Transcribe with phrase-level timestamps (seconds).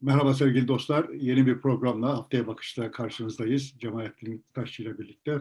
[0.00, 1.08] Merhaba sevgili dostlar.
[1.08, 3.74] Yeni bir programla Haftaya Bakış'ta karşınızdayız.
[3.78, 5.40] Cemalettin Taşçı ile birlikte.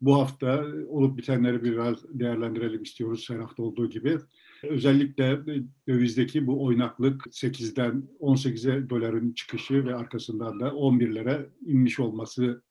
[0.00, 4.18] Bu hafta olup bitenleri biraz değerlendirelim istiyoruz her hafta olduğu gibi.
[4.62, 5.40] Özellikle
[5.88, 12.62] dövizdeki bu oynaklık 8'den 18'e doların çıkışı ve arkasından da 11'lere inmiş olması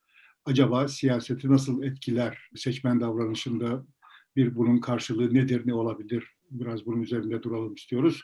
[0.46, 2.50] acaba siyaseti nasıl etkiler?
[2.56, 3.86] Seçmen davranışında
[4.36, 6.28] bir bunun karşılığı nedir, ne olabilir?
[6.52, 8.22] Biraz bunun üzerinde duralım istiyoruz.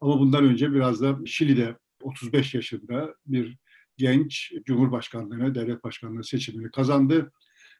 [0.00, 3.58] Ama bundan önce biraz da Şili'de 35 yaşında bir
[3.96, 7.32] genç Cumhurbaşkanlığına, devlet başkanlığı seçimini kazandı.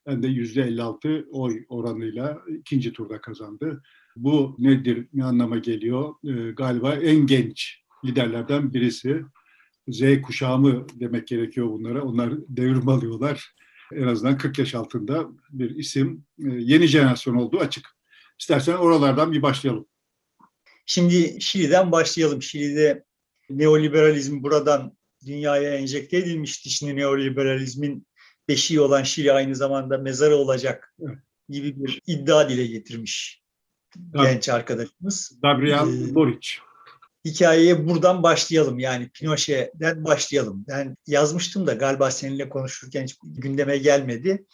[0.07, 3.83] Hem de %56 oy oranıyla ikinci turda kazandı.
[4.17, 6.15] Bu nedir, ne anlama geliyor?
[6.25, 9.23] Ee, galiba en genç liderlerden birisi.
[9.89, 12.03] Z kuşağı mı demek gerekiyor bunlara?
[12.03, 13.55] Onlar devrim alıyorlar.
[13.93, 16.25] En azından 40 yaş altında bir isim.
[16.39, 17.89] Ee, yeni jenerasyon olduğu açık.
[18.39, 19.87] İstersen oralardan bir başlayalım.
[20.87, 22.43] Şimdi Şili'den başlayalım.
[22.43, 23.05] Şili'de
[23.51, 24.97] neoliberalizm buradan
[25.27, 26.71] dünyaya enjekte edilmişti.
[26.71, 28.07] Şimdi neoliberalizmin
[28.49, 30.95] beşiği olan Şili aynı zamanda mezarı olacak
[31.49, 33.43] gibi bir iddia dile getirmiş
[34.13, 35.39] Gab genç arkadaşımız.
[35.43, 36.49] Gabriel ee, Boric.
[37.25, 40.65] Hikayeye buradan başlayalım yani Pinochet'den başlayalım.
[40.69, 44.45] Ben yazmıştım da galiba seninle konuşurken hiç gündeme gelmedi.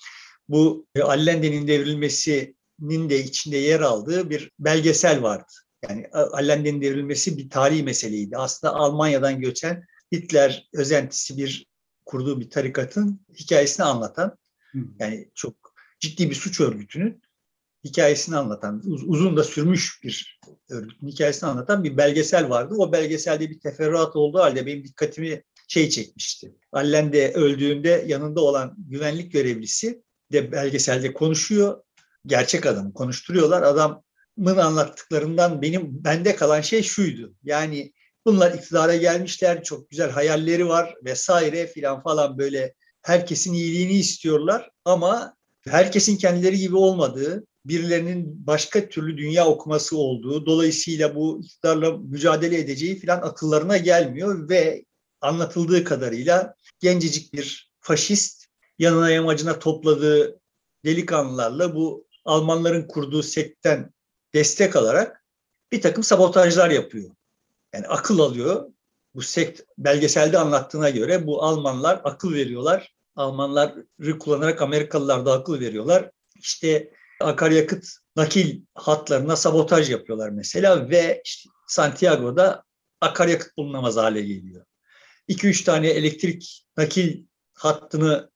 [0.49, 5.53] Bu Allende'nin devrilmesinin de içinde yer aldığı bir belgesel vardı.
[5.89, 8.37] Yani Allende'nin devrilmesi bir tarihi meseleydi.
[8.37, 11.67] Aslında Almanya'dan göçen Hitler özentisi bir
[12.07, 14.39] kurduğu bir tarikatın hikayesini anlatan,
[14.99, 15.55] yani çok
[16.01, 17.23] ciddi bir suç örgütünün
[17.85, 22.75] hikayesini anlatan, uzun da sürmüş bir örgütün hikayesini anlatan bir belgesel vardı.
[22.79, 26.55] O belgeselde bir teferruat olduğu halde benim dikkatimi şey çekmişti.
[26.73, 31.83] Allende öldüğünde yanında olan güvenlik görevlisi de belgeselde konuşuyor.
[32.27, 33.63] Gerçek adamı konuşturuyorlar.
[33.63, 34.03] Adam
[34.37, 37.35] Mın anlattıklarından benim bende kalan şey şuydu.
[37.45, 37.93] Yani
[38.27, 45.37] bunlar iktidara gelmişler, çok güzel hayalleri var vesaire filan falan böyle herkesin iyiliğini istiyorlar ama
[45.69, 52.99] herkesin kendileri gibi olmadığı, birilerinin başka türlü dünya okuması olduğu, dolayısıyla bu iktidarla mücadele edeceği
[52.99, 54.85] filan akıllarına gelmiyor ve
[55.21, 58.47] anlatıldığı kadarıyla gencecik bir faşist
[58.79, 60.41] yanına yamacına topladığı
[60.85, 63.93] delikanlılarla bu Almanların kurduğu sekten
[64.37, 65.25] destek alarak
[65.73, 67.11] bir takım sabotajlar yapıyor.
[67.75, 68.71] Yani akıl alıyor.
[69.15, 72.95] Bu sekt belgeselde anlattığına göre bu Almanlar akıl veriyorlar.
[73.17, 76.11] Almanları kullanarak Amerikalılar da akıl veriyorlar.
[76.35, 77.87] İşte akaryakıt
[78.17, 82.65] nakil hatlarına sabotaj yapıyorlar mesela ve işte Santiago'da
[83.01, 84.65] akaryakıt bulunamaz hale geliyor.
[85.29, 87.25] 2-3 tane elektrik nakil
[87.55, 88.31] hattını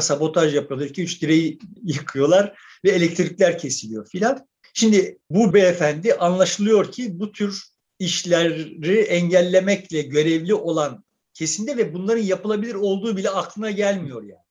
[0.00, 0.86] sabotaj yapıyorlar.
[0.86, 4.49] 2-3 direği yıkıyorlar ve elektrikler kesiliyor filan.
[4.74, 7.64] Şimdi bu beyefendi anlaşılıyor ki bu tür
[7.98, 11.04] işleri engellemekle görevli olan
[11.34, 14.50] kesinde ve bunların yapılabilir olduğu bile aklına gelmiyor yani.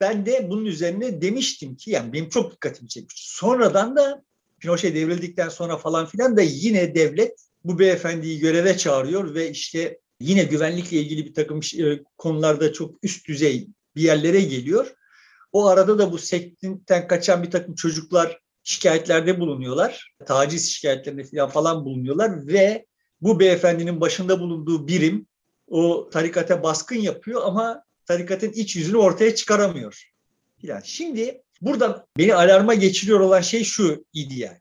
[0.00, 3.28] Ben de bunun üzerine demiştim ki yani benim çok dikkatimi çekmiş.
[3.28, 4.22] Sonradan da
[4.60, 10.44] Pinochet devrildikten sonra falan filan da yine devlet bu beyefendiyi göreve çağırıyor ve işte yine
[10.44, 14.94] güvenlikle ilgili bir takım e, konularda çok üst düzey bir yerlere geliyor.
[15.52, 20.12] O arada da bu sektinden kaçan bir takım çocuklar şikayetlerde bulunuyorlar.
[20.26, 22.86] Taciz şikayetlerinde falan falan bulunuyorlar ve
[23.20, 25.26] bu beyefendinin başında bulunduğu birim
[25.68, 30.12] o tarikate baskın yapıyor ama tarikatın iç yüzünü ortaya çıkaramıyor.
[30.62, 34.58] Yani şimdi burada beni alarma geçiriyor olan şey şu idi yani.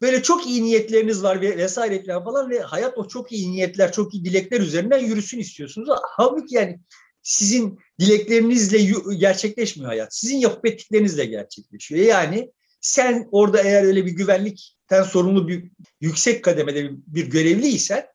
[0.00, 3.92] Böyle çok iyi niyetleriniz var ve vesaire falan falan ve hayat o çok iyi niyetler,
[3.92, 5.88] çok iyi dilekler üzerinden yürüsün istiyorsunuz.
[6.02, 6.80] Halbuki yani
[7.22, 8.78] sizin dileklerinizle
[9.14, 10.16] gerçekleşmiyor hayat.
[10.16, 12.04] Sizin yapıp ettiklerinizle gerçekleşiyor.
[12.04, 12.52] Yani
[12.86, 15.70] sen orada eğer öyle bir güvenlikten sorumlu bir
[16.00, 18.06] yüksek kademede bir görevliysen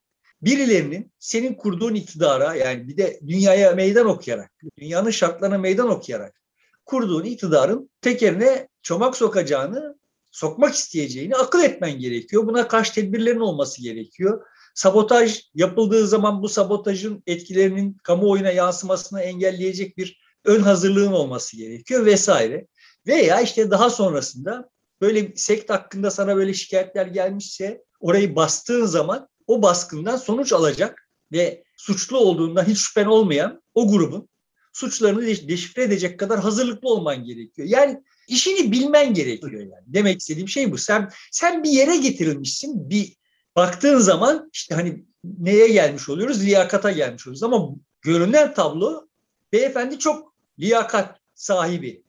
[0.41, 6.41] birilerinin senin kurduğun iktidara yani bir de dünyaya meydan okuyarak, dünyanın şartlarına meydan okuyarak
[6.85, 9.99] kurduğun iktidarın tekerine çomak sokacağını,
[10.31, 12.47] sokmak isteyeceğini akıl etmen gerekiyor.
[12.47, 14.45] Buna karşı tedbirlerin olması gerekiyor.
[14.75, 22.67] Sabotaj yapıldığı zaman bu sabotajın etkilerinin kamuoyuna yansımasını engelleyecek bir ön hazırlığın olması gerekiyor vesaire.
[23.07, 24.69] Veya işte daha sonrasında
[25.01, 31.63] böyle sekt hakkında sana böyle şikayetler gelmişse orayı bastığın zaman o baskından sonuç alacak ve
[31.77, 34.29] suçlu olduğundan hiç şüphen olmayan o grubun
[34.73, 37.67] suçlarını deşifre edecek kadar hazırlıklı olman gerekiyor.
[37.67, 39.83] Yani işini bilmen gerekiyor yani.
[39.87, 40.77] Demek istediğim şey bu.
[40.77, 42.89] Sen sen bir yere getirilmişsin.
[42.89, 43.15] Bir
[43.55, 46.43] baktığın zaman işte hani neye gelmiş oluyoruz?
[46.43, 47.43] Liyakata gelmiş oluyoruz.
[47.43, 47.69] Ama
[48.01, 49.07] görünen tablo
[49.53, 52.03] beyefendi çok liyakat sahibi.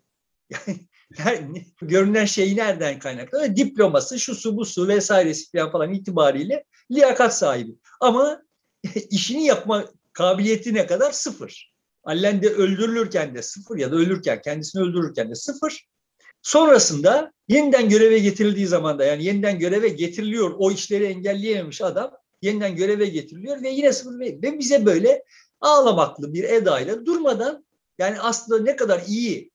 [1.18, 3.56] Yani görünen şey nereden kaynaklı?
[3.56, 7.72] Diploması, şu su bu su vesairesi falan, falan itibariyle liyakat sahibi.
[8.00, 8.42] Ama
[9.10, 11.12] işini yapma kabiliyeti ne kadar?
[11.12, 11.72] Sıfır.
[12.04, 15.86] Allende öldürülürken de sıfır ya da ölürken, kendisini öldürürken de sıfır.
[16.42, 22.12] Sonrasında yeniden göreve getirildiği zaman da yani yeniden göreve getiriliyor o işleri engelleyememiş adam
[22.42, 25.24] yeniden göreve getiriliyor ve yine sıfır ve bize böyle
[25.60, 27.64] ağlamaklı bir edayla durmadan
[27.98, 29.51] yani aslında ne kadar iyi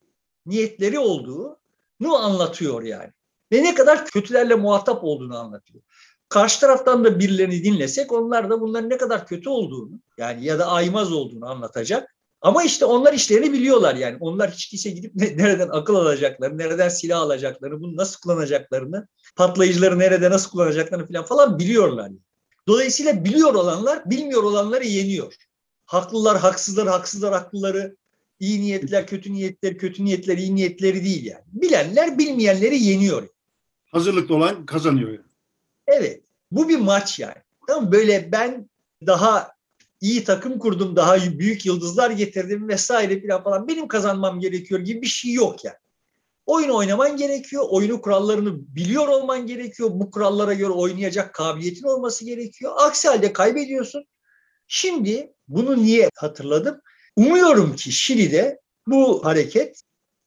[0.48, 3.12] niyetleri olduğunu anlatıyor yani.
[3.52, 5.84] Ve ne kadar kötülerle muhatap olduğunu anlatıyor.
[6.30, 10.68] Karşı taraftan da birilerini dinlesek onlar da bunların ne kadar kötü olduğunu yani ya da
[10.68, 12.16] aymaz olduğunu anlatacak.
[12.42, 14.18] Ama işte onlar işlerini biliyorlar yani.
[14.20, 20.30] Onlar hiç kimse gidip nereden akıl alacaklarını, nereden silah alacaklarını, bunu nasıl kullanacaklarını, patlayıcıları nerede
[20.30, 22.04] nasıl kullanacaklarını falan falan biliyorlar.
[22.04, 22.18] Yani.
[22.68, 25.36] Dolayısıyla biliyor olanlar bilmiyor olanları yeniyor.
[25.86, 27.96] Haklılar, haksızlar, haksızlar, haklıları,
[28.39, 31.44] iyi niyetler, kötü niyetler, kötü niyetler, iyi niyetleri değil yani.
[31.48, 33.28] Bilenler bilmeyenleri yeniyor.
[33.92, 35.10] Hazırlıklı olan kazanıyor.
[35.10, 35.25] Yani.
[35.88, 36.22] Evet.
[36.51, 37.36] Bu bir maç yani.
[37.68, 38.69] Tamam Böyle ben
[39.06, 39.51] daha
[40.01, 43.68] iyi takım kurdum, daha büyük yıldızlar getirdim vesaire falan falan.
[43.68, 45.78] Benim kazanmam gerekiyor gibi bir şey yok yani.
[46.45, 47.66] Oyun oynaman gerekiyor.
[47.69, 49.89] Oyunu kurallarını biliyor olman gerekiyor.
[49.94, 52.74] Bu kurallara göre oynayacak kabiliyetin olması gerekiyor.
[52.78, 54.06] Aksi halde kaybediyorsun.
[54.68, 56.81] Şimdi bunu niye hatırladım?
[57.18, 59.81] Umuyorum ki Şili'de bu hareket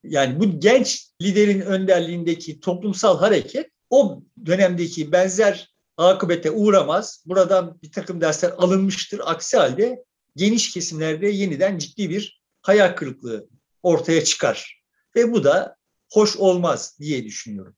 [0.05, 7.25] yani bu genç liderin önderliğindeki toplumsal hareket o dönemdeki benzer akıbete uğramaz.
[7.27, 9.21] Buradan bir takım dersler alınmıştır.
[9.25, 10.05] Aksi halde
[10.37, 13.49] geniş kesimlerde yeniden ciddi bir hayal kırıklığı
[13.83, 14.83] ortaya çıkar.
[15.17, 15.77] Ve bu da
[16.13, 17.75] hoş olmaz diye düşünüyorum.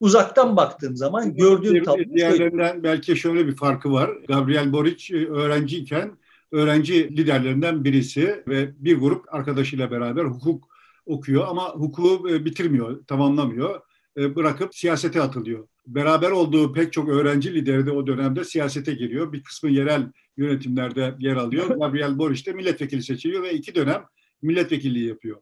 [0.00, 4.10] Uzaktan baktığım zaman gördüğüm tablo Diğerlerinden belki şöyle bir farkı var.
[4.28, 6.18] Gabriel Boric e, öğrenciyken
[6.54, 10.68] öğrenci liderlerinden birisi ve bir grup arkadaşıyla beraber hukuk
[11.06, 13.80] okuyor ama hukuku e, bitirmiyor, tamamlamıyor.
[14.16, 15.68] E, bırakıp siyasete atılıyor.
[15.86, 19.32] Beraber olduğu pek çok öğrenci lideri de o dönemde siyasete giriyor.
[19.32, 21.66] Bir kısmı yerel yönetimlerde yer alıyor.
[21.80, 24.04] Gabriel Boric de milletvekili seçiliyor ve iki dönem
[24.42, 25.36] milletvekilliği yapıyor.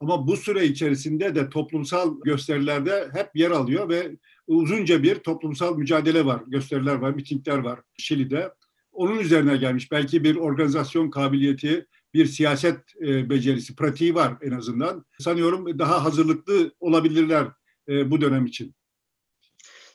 [0.00, 4.16] Ama bu süre içerisinde de toplumsal gösterilerde hep yer alıyor ve
[4.46, 8.50] uzunca bir toplumsal mücadele var, gösteriler var, mitingler var Şili'de.
[8.92, 9.92] Onun üzerine gelmiş.
[9.92, 15.04] Belki bir organizasyon kabiliyeti, bir siyaset e, becerisi, pratiği var en azından.
[15.18, 17.48] Sanıyorum daha hazırlıklı olabilirler
[17.88, 18.74] e, bu dönem için.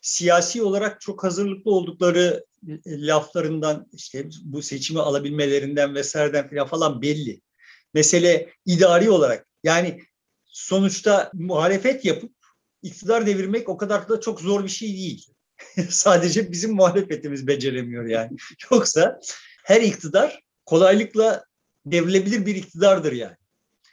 [0.02, 7.42] Siyasi olarak çok hazırlıklı oldukları e, laflarından işte bu seçimi alabilmelerinden vesaireden falan belli.
[7.94, 10.02] Mesele idari olarak yani
[10.46, 12.32] sonuçta muhalefet yapıp
[12.82, 15.35] iktidar devirmek o kadar da çok zor bir şey değil.
[15.90, 18.38] Sadece bizim muhalefetimiz beceremiyor yani.
[18.72, 19.20] Yoksa
[19.64, 21.46] her iktidar kolaylıkla
[21.86, 23.36] devrilebilir bir iktidardır yani.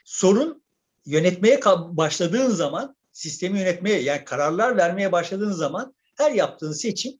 [0.04, 0.62] Sorun
[1.06, 7.12] yönetmeye başladığın zaman, sistemi yönetmeye yani kararlar vermeye başladığın zaman her yaptığın seçim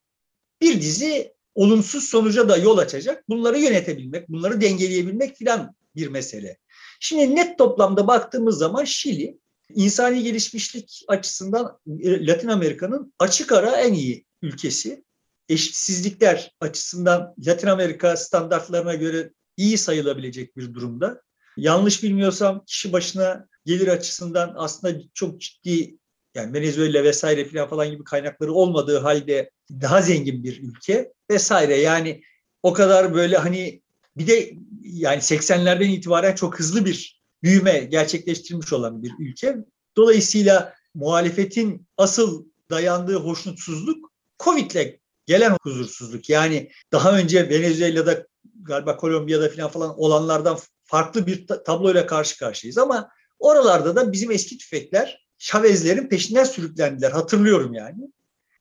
[0.61, 3.29] bir dizi olumsuz sonuca da yol açacak.
[3.29, 6.59] Bunları yönetebilmek, bunları dengeleyebilmek filan bir mesele.
[7.01, 9.39] Şimdi net toplamda baktığımız zaman Şili
[9.75, 15.05] insani gelişmişlik açısından e, Latin Amerika'nın açık ara en iyi ülkesi.
[15.49, 21.23] Eşitsizlikler açısından Latin Amerika standartlarına göre iyi sayılabilecek bir durumda.
[21.57, 25.97] Yanlış bilmiyorsam kişi başına gelir açısından aslında çok ciddi
[26.35, 31.77] yani Venezuela vesaire falan falan gibi kaynakları olmadığı halde daha zengin bir ülke vesaire.
[31.77, 32.23] Yani
[32.63, 33.83] o kadar böyle hani
[34.17, 34.53] bir de
[34.83, 39.57] yani 80'lerden itibaren çok hızlı bir büyüme gerçekleştirmiş olan bir ülke.
[39.97, 44.12] Dolayısıyla muhalefetin asıl dayandığı hoşnutsuzluk
[44.45, 46.29] Covid'le gelen huzursuzluk.
[46.29, 48.27] Yani daha önce Venezuela'da
[48.63, 54.59] galiba Kolombiya'da falan falan olanlardan farklı bir tabloyla karşı karşıyayız ama oralarda da bizim eski
[54.59, 57.11] tüfekler Chavez'lerin peşinden sürüklendiler.
[57.11, 58.11] Hatırlıyorum yani.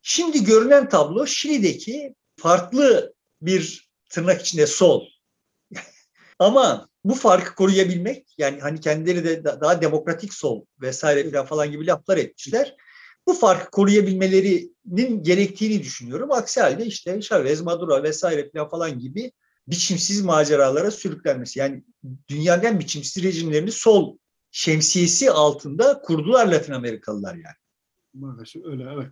[0.01, 5.05] Şimdi görünen tablo Şili'deki farklı bir tırnak içinde sol
[6.39, 12.17] ama bu farkı koruyabilmek yani hani kendileri de daha demokratik sol vesaire falan gibi laflar
[12.17, 12.75] etmişler.
[13.27, 16.31] Bu farkı koruyabilmelerinin gerektiğini düşünüyorum.
[16.31, 19.31] Aksi halde işte Chavez, Maduro vesaire falan falan gibi
[19.67, 21.59] biçimsiz maceralara sürüklenmesi.
[21.59, 21.83] Yani
[22.29, 24.17] dünyanın biçimsiz rejimlerini sol
[24.51, 27.55] şemsiyesi altında kurdular Latin Amerikalılar yani.
[28.13, 29.11] Maalesef öyle evet.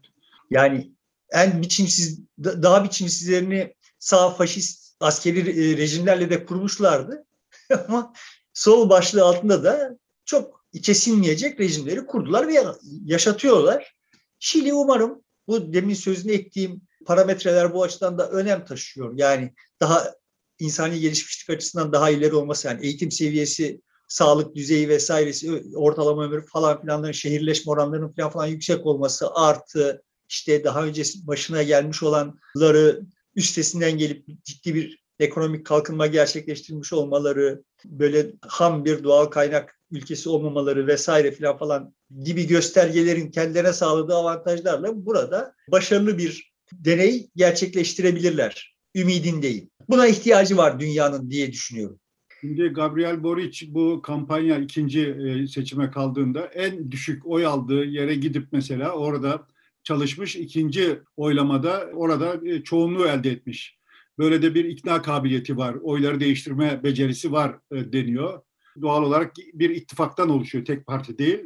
[0.50, 0.92] Yani
[1.32, 7.26] en biçimsiz, daha biçimsizlerini sağ faşist askeri e, rejimlerle de kurmuşlardı.
[7.88, 8.14] Ama
[8.54, 12.64] sol başlığı altında da çok içe sinmeyecek rejimleri kurdular ve
[13.06, 13.96] yaşatıyorlar.
[14.40, 19.14] Şili umarım bu demin sözünü ettiğim parametreler bu açıdan da önem taşıyor.
[19.16, 20.14] Yani daha
[20.60, 26.82] insani gelişmişlik açısından daha ileri olması yani eğitim seviyesi, sağlık düzeyi vesairesi, ortalama ömür falan
[26.82, 33.02] filanların şehirleşme oranlarının falan falan yüksek olması artı işte daha önce başına gelmiş olanları
[33.36, 40.88] üstesinden gelip ciddi bir ekonomik kalkınma gerçekleştirmiş olmaları, böyle ham bir doğal kaynak ülkesi olmamaları
[40.88, 41.94] vesaire filan falan
[42.24, 48.76] gibi göstergelerin kendilerine sağladığı avantajlarla burada başarılı bir deney gerçekleştirebilirler.
[48.96, 49.70] Ümidindeyim.
[49.90, 52.00] Buna ihtiyacı var dünyanın diye düşünüyorum.
[52.42, 58.48] Şimdi Gabriel Boric bu kampanya ikinci e, seçime kaldığında en düşük oy aldığı yere gidip
[58.52, 59.48] mesela orada
[59.84, 63.80] çalışmış ikinci oylamada orada e, çoğunluğu elde etmiş.
[64.18, 68.42] Böyle de bir ikna kabiliyeti var, oyları değiştirme becerisi var e, deniyor.
[68.82, 71.40] Doğal olarak bir ittifaktan oluşuyor, tek parti değil.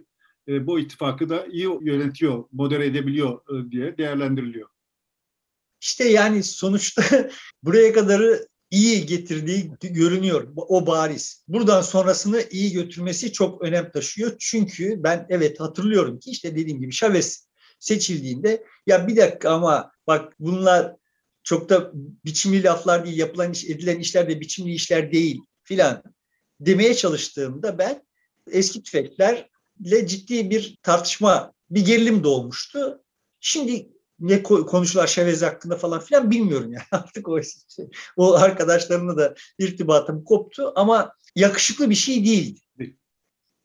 [0.48, 4.70] Bu ittifakı da iyi yönetiyor, modere edebiliyor diye değerlendiriliyor.
[5.82, 7.30] İşte yani sonuçta
[7.64, 10.48] buraya kadarı iyi getirdiği görünüyor.
[10.56, 11.44] O bariz.
[11.48, 14.36] Buradan sonrasını iyi götürmesi çok önem taşıyor.
[14.40, 17.48] Çünkü ben evet hatırlıyorum ki işte dediğim gibi Chavez
[17.80, 20.96] seçildiğinde ya bir dakika ama bak bunlar
[21.44, 21.92] çok da
[22.26, 26.04] biçimli laflar değil, yapılan iş, edilen işler de biçimli işler değil filan
[26.60, 28.04] demeye çalıştığımda ben
[28.52, 28.84] eski
[29.78, 33.04] tüfeklerle ciddi bir tartışma, bir gerilim doğmuştu.
[33.40, 33.90] Şimdi
[34.20, 37.40] ne konuşular Şevez hakkında falan filan bilmiyorum yani artık o
[38.18, 42.60] o arkadaşlarımla da irtibatım koptu ama yakışıklı bir şey değil.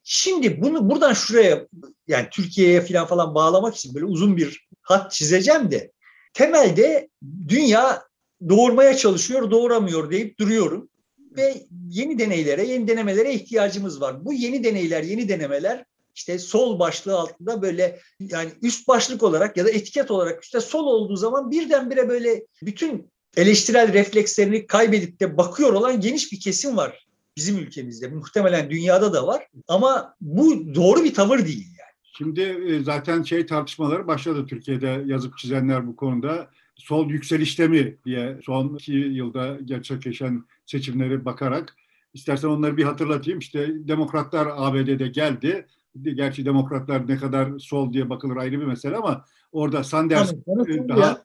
[0.03, 1.67] Şimdi bunu buradan şuraya
[2.07, 5.91] yani Türkiye'ye falan falan bağlamak için böyle uzun bir hat çizeceğim de
[6.33, 7.09] temelde
[7.47, 8.03] dünya
[8.49, 10.89] doğurmaya çalışıyor, doğuramıyor deyip duruyorum
[11.37, 14.25] ve yeni deneylere, yeni denemelere ihtiyacımız var.
[14.25, 15.85] Bu yeni deneyler, yeni denemeler
[16.19, 20.85] işte sol başlığı altında böyle yani üst başlık olarak ya da etiket olarak işte sol
[20.85, 27.07] olduğu zaman birdenbire böyle bütün eleştirel reflekslerini kaybedip de bakıyor olan geniş bir kesim var
[27.37, 28.07] bizim ülkemizde.
[28.07, 32.13] Muhtemelen dünyada da var ama bu doğru bir tavır değil yani.
[32.17, 36.49] Şimdi e, zaten şey tartışmaları başladı Türkiye'de yazıp çizenler bu konuda.
[36.75, 41.75] Sol yükselişte mi diye son iki yılda gerçekleşen seçimleri bakarak
[42.13, 43.39] istersen onları bir hatırlatayım.
[43.39, 45.67] İşte demokratlar ABD'de geldi
[46.03, 51.23] gerçi demokratlar ne kadar sol diye bakılır ayrı bir mesele ama orada Sanders Tabii, daha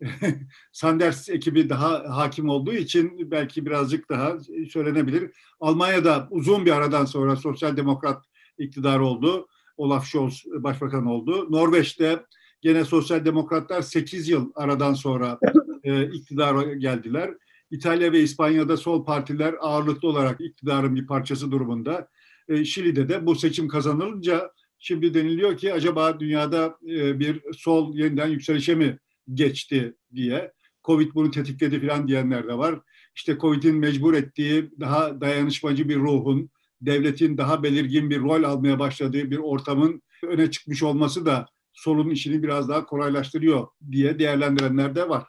[0.72, 4.36] Sanders ekibi daha hakim olduğu için belki birazcık daha
[4.70, 5.30] söylenebilir.
[5.60, 8.24] Almanya'da uzun bir aradan sonra sosyal demokrat
[8.58, 9.46] iktidar oldu.
[9.76, 11.46] Olaf Scholz başbakan oldu.
[11.52, 12.24] Norveç'te
[12.60, 15.38] gene sosyal demokratlar 8 yıl aradan sonra
[15.84, 17.34] e, iktidara geldiler.
[17.70, 22.08] İtalya ve İspanya'da sol partiler ağırlıklı olarak iktidarın bir parçası durumunda.
[22.50, 28.28] E, Şili'de de bu seçim kazanılınca şimdi deniliyor ki acaba dünyada e, bir sol yeniden
[28.28, 28.98] yükselişe mi
[29.34, 30.52] geçti diye.
[30.84, 32.80] Covid bunu tetikledi falan diyenler de var.
[33.16, 39.30] İşte Covid'in mecbur ettiği daha dayanışmacı bir ruhun, devletin daha belirgin bir rol almaya başladığı
[39.30, 45.24] bir ortamın öne çıkmış olması da solun işini biraz daha kolaylaştırıyor diye değerlendirenler de var.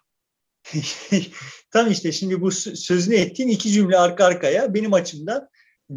[1.72, 5.48] Tam işte şimdi bu sözünü ettiğin iki cümle arka arkaya benim açımdan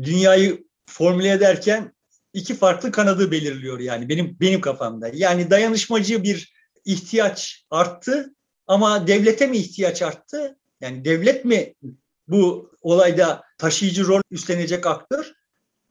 [0.02, 1.92] dünyayı formüle ederken
[2.32, 5.10] iki farklı kanadı belirliyor yani benim benim kafamda.
[5.14, 8.34] Yani dayanışmacı bir ihtiyaç arttı
[8.66, 10.58] ama devlete mi ihtiyaç arttı?
[10.80, 11.74] Yani devlet mi
[12.28, 15.32] bu olayda taşıyıcı rol üstlenecek aktör?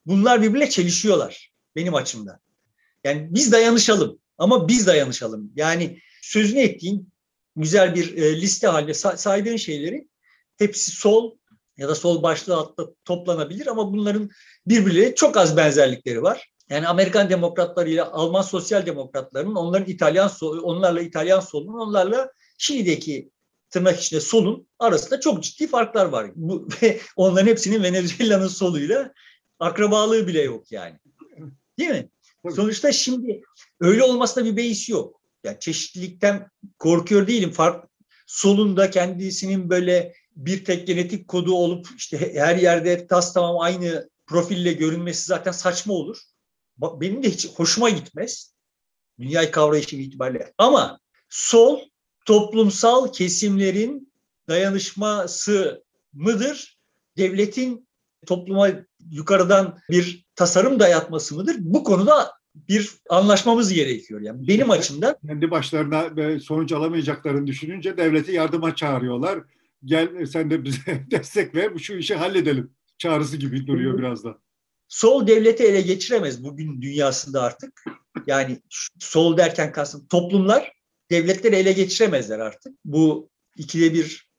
[0.05, 2.39] Bunlar birbirle çelişiyorlar benim açımdan.
[3.03, 5.51] Yani biz dayanışalım ama biz dayanışalım.
[5.55, 7.09] Yani sözünü ettiğin
[7.55, 10.07] güzel bir e, liste halinde saydığın şeyleri
[10.57, 11.37] hepsi sol
[11.77, 14.29] ya da sol başlığı altta toplanabilir ama bunların
[14.67, 16.49] birbirleriyle çok az benzerlikleri var.
[16.69, 23.29] Yani Amerikan demokratları ile Alman sosyal demokratlarının onların İtalyan onlarla İtalyan solunun onlarla Şili'deki
[23.69, 26.31] tırnak içinde solun arasında çok ciddi farklar var.
[26.35, 29.13] Bu, ve onların hepsinin Venezuela'nın soluyla
[29.59, 30.99] akrabalığı bile yok yani.
[31.79, 32.09] Değil mi?
[32.55, 33.41] Sonuçta şimdi
[33.79, 35.21] öyle olmasına bir beis yok.
[35.43, 36.49] Yani çeşitlilikten
[36.79, 37.51] korkuyor değilim.
[37.51, 37.85] Fark
[38.27, 44.73] solunda kendisinin böyle bir tek genetik kodu olup işte her yerde tas tamam aynı profille
[44.73, 46.17] görünmesi zaten saçma olur.
[46.77, 48.53] Benim de hiç hoşuma gitmez.
[49.19, 50.53] Dünyayı kavrayışı itibariyle.
[50.57, 50.99] Ama
[51.29, 51.79] sol
[52.25, 54.13] toplumsal kesimlerin
[54.47, 56.79] dayanışması mıdır?
[57.17, 57.87] Devletin
[58.25, 58.69] topluma
[59.11, 61.55] yukarıdan bir tasarım dayatması mıdır?
[61.59, 64.21] Bu konuda bir anlaşmamız gerekiyor.
[64.21, 65.15] Yani benim açımdan.
[65.27, 69.39] Kendi başlarına sonuç alamayacaklarını düşününce devleti yardıma çağırıyorlar
[69.85, 74.37] gel sen de bize destek ver, şu işi halledelim çağrısı gibi duruyor biraz da.
[74.87, 77.83] Sol devleti ele geçiremez bugün dünyasında artık.
[78.27, 78.61] Yani
[78.99, 80.71] sol derken kastım toplumlar
[81.11, 82.73] devletleri ele geçiremezler artık.
[82.85, 84.29] Bu ikide bir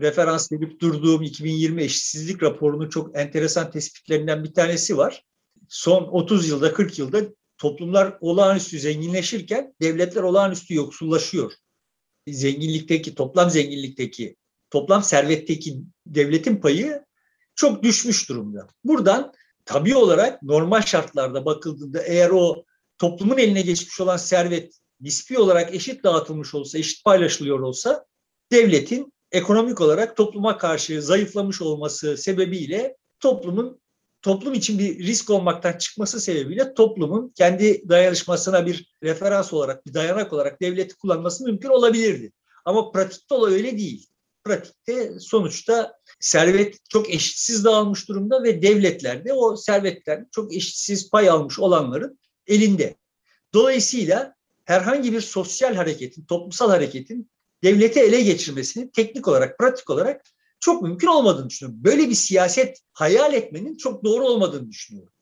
[0.00, 5.24] referans verip durduğum 2020 eşitsizlik raporunun çok enteresan tespitlerinden bir tanesi var.
[5.68, 7.22] Son 30 yılda 40 yılda
[7.58, 11.52] toplumlar olağanüstü zenginleşirken devletler olağanüstü yoksullaşıyor.
[12.28, 14.36] Zenginlikteki, toplam zenginlikteki
[14.70, 17.04] toplam servetteki devletin payı
[17.54, 18.68] çok düşmüş durumda.
[18.84, 19.32] Buradan
[19.64, 22.64] tabii olarak normal şartlarda bakıldığında eğer o
[22.98, 28.04] toplumun eline geçmiş olan servet nispi olarak eşit dağıtılmış olsa, eşit paylaşılıyor olsa
[28.52, 33.80] devletin ekonomik olarak topluma karşı zayıflamış olması sebebiyle toplumun
[34.22, 40.32] toplum için bir risk olmaktan çıkması sebebiyle toplumun kendi dayanışmasına bir referans olarak, bir dayanak
[40.32, 42.32] olarak devleti kullanması mümkün olabilirdi.
[42.64, 44.06] Ama pratikte olay öyle değil.
[44.44, 51.58] Pratikte sonuçta servet çok eşitsiz dağılmış durumda ve devletlerde o servetten çok eşitsiz pay almış
[51.58, 52.96] olanların elinde.
[53.54, 57.30] Dolayısıyla herhangi bir sosyal hareketin, toplumsal hareketin
[57.62, 60.22] devleti ele geçirmesinin teknik olarak, pratik olarak
[60.60, 61.84] çok mümkün olmadığını düşünüyorum.
[61.84, 65.12] Böyle bir siyaset hayal etmenin çok doğru olmadığını düşünüyorum.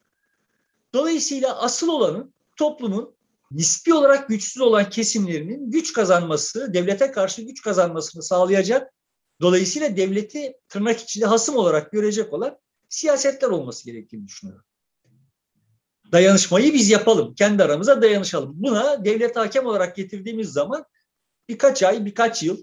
[0.94, 3.14] Dolayısıyla asıl olanın toplumun
[3.50, 8.92] nispi olarak güçsüz olan kesimlerinin güç kazanması, devlete karşı güç kazanmasını sağlayacak,
[9.40, 14.64] dolayısıyla devleti tırnak içinde hasım olarak görecek olan siyasetler olması gerektiğini düşünüyorum.
[16.12, 18.52] Dayanışmayı biz yapalım, kendi aramıza dayanışalım.
[18.54, 20.85] Buna devlet hakem olarak getirdiğimiz zaman
[21.49, 22.59] birkaç ay, birkaç yıl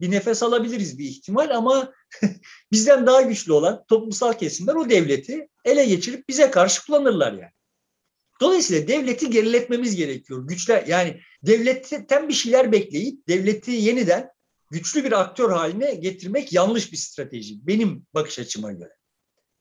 [0.00, 1.92] bir nefes alabiliriz bir ihtimal ama
[2.72, 7.52] bizden daha güçlü olan toplumsal kesimler o devleti ele geçirip bize karşı kullanırlar yani.
[8.40, 10.48] Dolayısıyla devleti geriletmemiz gerekiyor.
[10.48, 14.30] Güçler yani devletten bir şeyler bekleyip devleti yeniden
[14.70, 18.92] güçlü bir aktör haline getirmek yanlış bir strateji benim bakış açıma göre.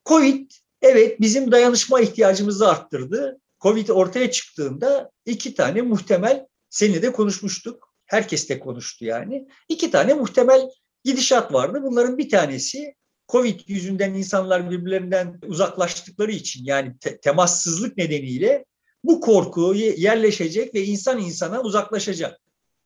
[0.05, 3.39] Covid evet bizim dayanışma ihtiyacımızı arttırdı.
[3.61, 7.93] Covid ortaya çıktığında iki tane muhtemel seninle de konuşmuştuk.
[8.05, 9.47] Herkes de konuştu yani.
[9.69, 10.69] İki tane muhtemel
[11.03, 11.79] gidişat vardı.
[11.83, 12.95] Bunların bir tanesi
[13.29, 18.65] Covid yüzünden insanlar birbirlerinden uzaklaştıkları için yani te- temassızlık nedeniyle
[19.03, 22.42] bu korku yerleşecek ve insan insana uzaklaşacak.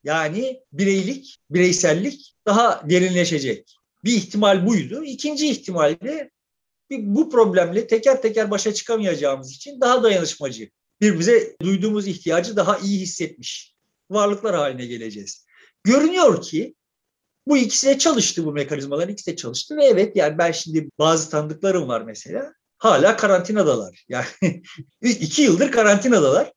[0.08, 3.76] Yani bireylik, bireysellik daha derinleşecek.
[4.04, 5.04] Bir ihtimal buydu.
[5.04, 6.32] İkinci ihtimal de
[6.92, 10.70] bu problemle teker teker başa çıkamayacağımız için daha dayanışmacı,
[11.02, 13.74] birbirimize duyduğumuz ihtiyacı daha iyi hissetmiş
[14.10, 15.46] varlıklar haline geleceğiz.
[15.84, 16.76] Görünüyor ki
[17.48, 21.30] bu ikisi de çalıştı bu mekanizmalar ikisi de çalıştı ve evet yani ben şimdi bazı
[21.30, 24.06] tanıdıklarım var mesela hala karantinadalar.
[24.10, 24.26] Yani
[25.02, 26.52] iki yıldır karantinadalar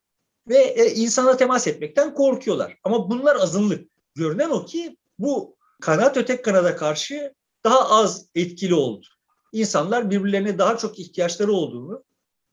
[0.47, 2.77] ve e, insana temas etmekten korkuyorlar.
[2.83, 3.91] Ama bunlar azınlık.
[4.15, 9.05] Görünen o ki bu kanat ötek kanada karşı daha az etkili oldu.
[9.53, 12.03] İnsanlar birbirlerine daha çok ihtiyaçları olduğunu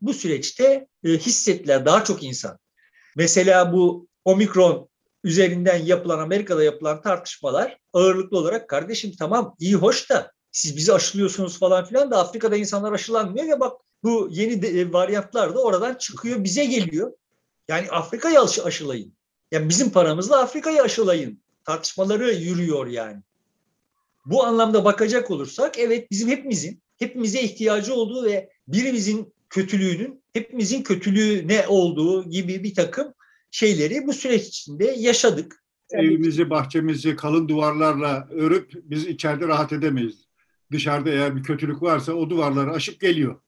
[0.00, 2.58] bu süreçte e, hissettiler daha çok insan.
[3.16, 4.88] Mesela bu omikron
[5.24, 11.58] üzerinden yapılan Amerika'da yapılan tartışmalar ağırlıklı olarak kardeşim tamam iyi hoş da siz bizi aşılıyorsunuz
[11.58, 15.94] falan filan da Afrika'da insanlar aşılanmıyor ya bak bu yeni de, e, varyantlar da oradan
[15.94, 17.12] çıkıyor bize geliyor.
[17.68, 19.12] Yani Afrika'yı aşılayın.
[19.52, 21.40] Yani bizim paramızla Afrika'yı aşılayın.
[21.64, 23.22] Tartışmaları yürüyor yani.
[24.26, 31.48] Bu anlamda bakacak olursak evet bizim hepimizin hepimize ihtiyacı olduğu ve birimizin kötülüğünün hepimizin kötülüğü
[31.48, 33.14] ne olduğu gibi bir takım
[33.50, 35.64] şeyleri bu süreç içinde yaşadık.
[35.90, 40.28] Evimizi, bahçemizi kalın duvarlarla örüp biz içeride rahat edemeyiz.
[40.72, 43.40] Dışarıda eğer bir kötülük varsa o duvarları aşıp geliyor.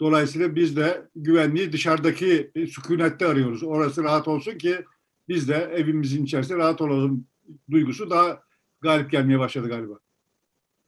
[0.00, 3.62] Dolayısıyla biz de güvenliği dışarıdaki sükunette arıyoruz.
[3.62, 4.84] Orası rahat olsun ki
[5.28, 7.26] biz de evimizin içerisinde rahat olalım
[7.70, 8.42] duygusu daha
[8.80, 9.98] galip gelmeye başladı galiba.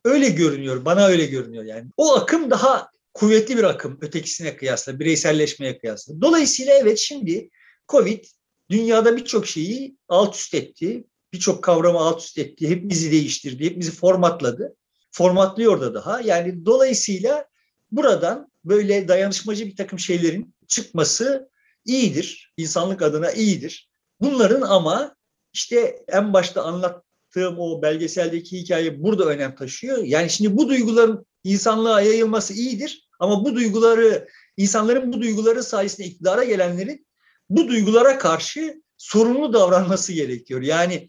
[0.04, 1.90] Öyle görünüyor, bana öyle görünüyor yani.
[1.96, 6.20] O akım daha kuvvetli bir akım ötekisine kıyasla, bireyselleşmeye kıyasla.
[6.20, 7.50] Dolayısıyla evet şimdi
[7.88, 8.24] Covid
[8.70, 11.04] dünyada birçok şeyi alt üst etti.
[11.32, 12.70] Birçok kavramı alt üst etti.
[12.70, 13.64] Hepimizi değiştirdi.
[13.64, 14.76] Hepimizi formatladı.
[15.10, 16.20] Formatlıyor da daha.
[16.20, 17.51] Yani dolayısıyla
[17.92, 21.50] buradan böyle dayanışmacı bir takım şeylerin çıkması
[21.84, 22.52] iyidir.
[22.56, 23.90] İnsanlık adına iyidir.
[24.20, 25.16] Bunların ama
[25.52, 29.98] işte en başta anlattığım o belgeseldeki hikaye burada önem taşıyor.
[29.98, 36.44] Yani şimdi bu duyguların insanlığa yayılması iyidir ama bu duyguları insanların bu duyguları sayesinde iktidara
[36.44, 37.06] gelenlerin
[37.50, 40.62] bu duygulara karşı sorumlu davranması gerekiyor.
[40.62, 41.08] Yani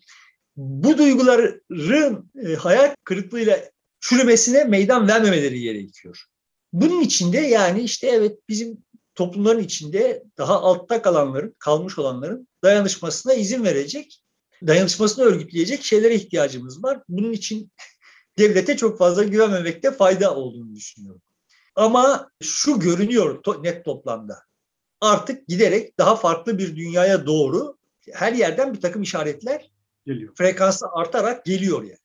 [0.55, 3.59] bu duyguların e, hayal kırıklığıyla
[3.99, 6.25] çürümesine meydan vermemeleri gerekiyor.
[6.73, 8.77] Bunun içinde yani işte evet bizim
[9.15, 14.23] toplumların içinde daha altta kalanların, kalmış olanların dayanışmasına izin verecek,
[14.67, 17.03] dayanışmasını örgütleyecek şeylere ihtiyacımız var.
[17.09, 17.71] Bunun için
[18.37, 21.21] devlete çok fazla güvenmemekte fayda olduğunu düşünüyorum.
[21.75, 24.43] Ama şu görünüyor net toplamda
[25.01, 27.77] artık giderek daha farklı bir dünyaya doğru
[28.11, 29.71] her yerden bir takım işaretler
[30.05, 30.33] geliyor.
[30.37, 31.97] Frekansı artarak geliyor yani.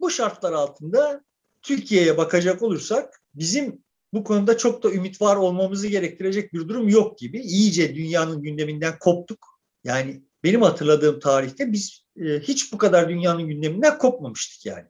[0.00, 1.24] Bu şartlar altında
[1.62, 7.18] Türkiye'ye bakacak olursak bizim bu konuda çok da ümit var olmamızı gerektirecek bir durum yok
[7.18, 7.40] gibi.
[7.40, 9.46] İyice dünyanın gündeminden koptuk.
[9.84, 14.86] Yani benim hatırladığım tarihte biz e, hiç bu kadar dünyanın gündeminden kopmamıştık yani.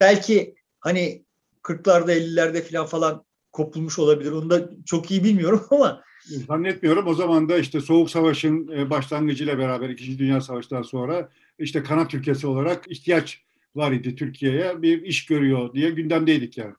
[0.00, 1.24] belki hani
[1.62, 4.32] 40'larda 50'lerde falan falan kopulmuş olabilir.
[4.32, 7.06] Onu da çok iyi bilmiyorum ama Zannetmiyorum.
[7.06, 12.14] O zaman da işte Soğuk Savaş'ın e, başlangıcıyla beraber İkinci Dünya Savaşı'ndan sonra işte kanat
[12.14, 13.42] ülkesi olarak ihtiyaç
[13.74, 14.82] var idi Türkiye'ye.
[14.82, 16.74] Bir iş görüyor diye gündemdeydik yani.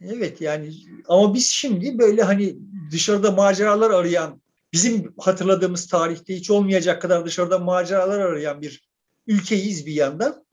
[0.00, 0.72] Evet yani
[1.08, 2.56] ama biz şimdi böyle hani
[2.92, 8.88] dışarıda maceralar arayan bizim hatırladığımız tarihte hiç olmayacak kadar dışarıda maceralar arayan bir
[9.26, 10.44] ülkeyiz bir yandan.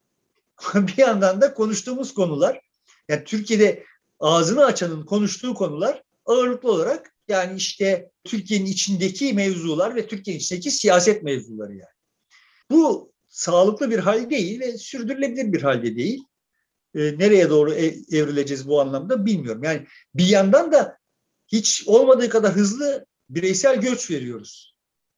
[0.76, 2.62] bir yandan da konuştuğumuz konular
[3.10, 3.84] yani Türkiye'de
[4.20, 11.24] ağzını açanın konuştuğu konular ağırlıklı olarak yani işte Türkiye'nin içindeki mevzular ve Türkiye'nin içindeki siyaset
[11.24, 12.00] mevzuları yani.
[12.72, 16.24] Bu sağlıklı bir hal değil ve sürdürülebilir bir halde değil.
[16.96, 19.64] E, nereye doğru evrileceğiz bu anlamda bilmiyorum.
[19.64, 20.98] Yani bir yandan da
[21.48, 24.76] hiç olmadığı kadar hızlı bireysel göç veriyoruz.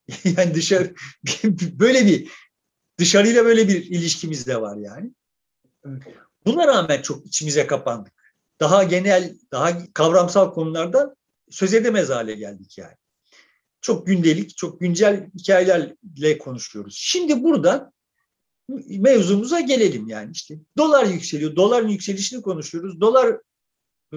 [0.38, 0.94] yani dışarı
[1.54, 2.30] böyle bir
[2.98, 5.12] dışarıyla böyle bir ilişkimiz de var yani.
[6.46, 8.14] Buna rağmen çok içimize kapandık.
[8.60, 11.16] Daha genel, daha kavramsal konulardan
[11.50, 12.96] söz edemez hale geldik yani.
[13.82, 16.96] Çok gündelik, çok güncel hikayelerle konuşuyoruz.
[16.98, 17.94] Şimdi buradan
[18.90, 20.60] mevzumuza gelelim yani işte.
[20.78, 23.02] Dolar yükseliyor, doların yükselişini konuşuyoruz.
[23.02, 23.38] Dolar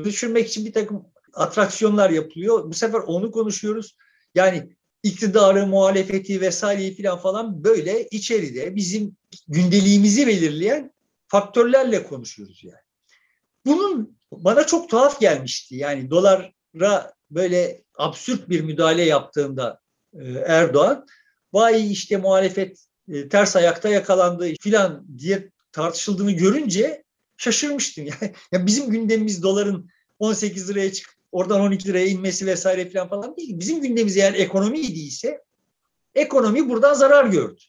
[0.05, 2.71] düşürmek için bir takım atraksiyonlar yapılıyor.
[2.71, 3.97] Bu sefer onu konuşuyoruz.
[4.35, 4.69] Yani
[5.03, 9.17] iktidarı, muhalefeti vesaireyi falan falan böyle içeride bizim
[9.49, 10.93] gündeliğimizi belirleyen
[11.29, 12.85] faktörlerle konuşuyoruz yani.
[13.67, 15.77] Bunun bana çok tuhaf gelmişti.
[15.77, 19.81] Yani dolara böyle absürt bir müdahale yaptığında
[20.15, 21.07] e, Erdoğan
[21.53, 27.05] vay işte muhalefet e, ters ayakta yakalandı filan diye tartışıldığını görünce
[27.37, 28.05] şaşırmıştım.
[28.53, 33.59] Yani, bizim gündemimiz doların 18 liraya çık oradan 12 liraya inmesi vesaire falan falan değil.
[33.59, 35.41] Bizim gündemimiz eğer ekonomi idiyse
[36.15, 37.61] ekonomi buradan zarar gördü.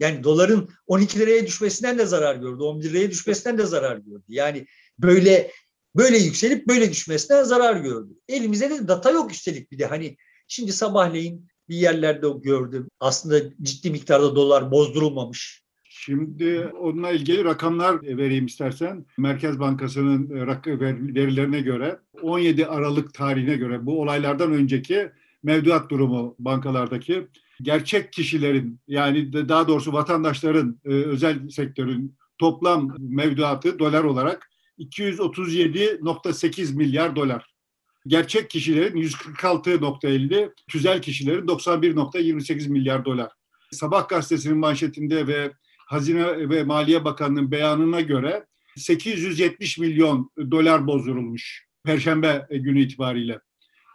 [0.00, 2.62] Yani doların 12 liraya düşmesinden de zarar gördü.
[2.62, 4.24] 11 liraya düşmesinden de zarar gördü.
[4.28, 4.66] Yani
[4.98, 5.50] böyle
[5.96, 8.12] böyle yükselip böyle düşmesinden zarar gördü.
[8.28, 10.16] Elimizde de data yok üstelik bir de hani
[10.48, 12.88] şimdi sabahleyin bir yerlerde gördüm.
[13.00, 15.62] Aslında ciddi miktarda dolar bozdurulmamış.
[15.84, 19.06] Şimdi onunla ilgili rakamlar vereyim istersen.
[19.18, 20.30] Merkez Bankası'nın
[21.14, 25.10] verilerine göre 17 Aralık tarihine göre bu olaylardan önceki
[25.42, 27.28] mevduat durumu bankalardaki
[27.62, 37.55] gerçek kişilerin yani daha doğrusu vatandaşların özel sektörün toplam mevduatı dolar olarak 237.8 milyar dolar.
[38.06, 43.32] Gerçek kişilerin 146.50, tüzel kişilerin 91.28 milyar dolar.
[43.70, 52.46] Sabah gazetesinin manşetinde ve Hazine ve Maliye Bakanlığı'nın beyanına göre 870 milyon dolar bozdurulmuş Perşembe
[52.50, 53.40] günü itibariyle.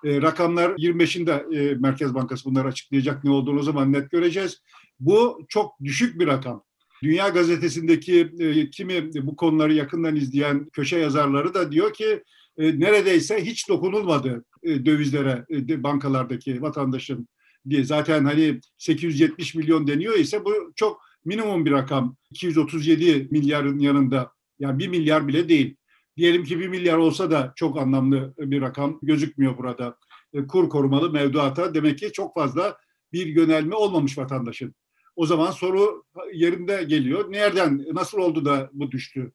[0.05, 4.61] E, rakamlar 25'inde e, Merkez Bankası bunları açıklayacak ne olduğunu o zaman net göreceğiz.
[4.99, 6.63] Bu çok düşük bir rakam.
[7.03, 12.23] Dünya Gazetesi'ndeki e, kimi bu konuları yakından izleyen köşe yazarları da diyor ki
[12.57, 17.27] e, neredeyse hiç dokunulmadı e, dövizlere e, bankalardaki vatandaşın
[17.69, 17.83] diye.
[17.83, 22.15] Zaten hani 870 milyon deniyor ise bu çok minimum bir rakam.
[22.31, 25.75] 237 milyarın yanında yani bir milyar bile değil.
[26.17, 29.97] Diyelim ki bir milyar olsa da çok anlamlı bir rakam gözükmüyor burada.
[30.33, 32.77] E, kur korumalı mevduata demek ki çok fazla
[33.13, 34.75] bir yönelme olmamış vatandaşın.
[35.15, 37.31] O zaman soru yerinde geliyor.
[37.31, 39.31] Nereden, nasıl oldu da bu düştü?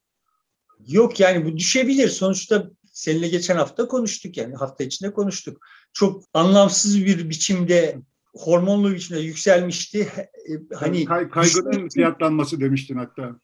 [0.87, 2.09] Yok yani bu düşebilir.
[2.09, 5.67] Sonuçta seninle geçen hafta konuştuk yani hafta içinde konuştuk.
[5.93, 7.99] Çok anlamsız bir biçimde
[8.35, 10.01] hormonlu biçimde yükselmişti.
[10.49, 13.41] E, hani Kay, kaygının fiyatlanması demiştin hatta.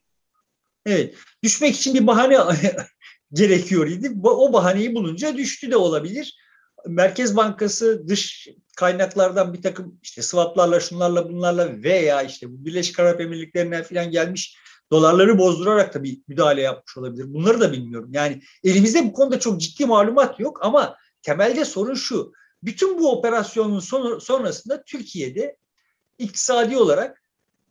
[0.86, 1.14] Evet.
[1.42, 2.38] Düşmek için bir bahane
[3.32, 4.12] gerekiyor idi.
[4.24, 6.36] O bahaneyi bulunca düştü de olabilir.
[6.86, 13.82] Merkez Bankası dış kaynaklardan bir takım işte swaplarla şunlarla bunlarla veya işte Birleşik Arap Emirlikleri'ne
[13.82, 14.56] falan gelmiş
[14.90, 17.34] dolarları bozdurarak da bir müdahale yapmış olabilir.
[17.34, 18.10] Bunları da bilmiyorum.
[18.12, 22.32] Yani elimizde bu konuda çok ciddi malumat yok ama temelde sorun şu.
[22.62, 25.56] Bütün bu operasyonun son, sonrasında Türkiye'de
[26.18, 27.22] iktisadi olarak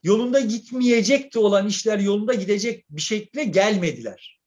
[0.03, 4.39] yolunda gitmeyecekti olan işler yolunda gidecek bir şekilde gelmediler.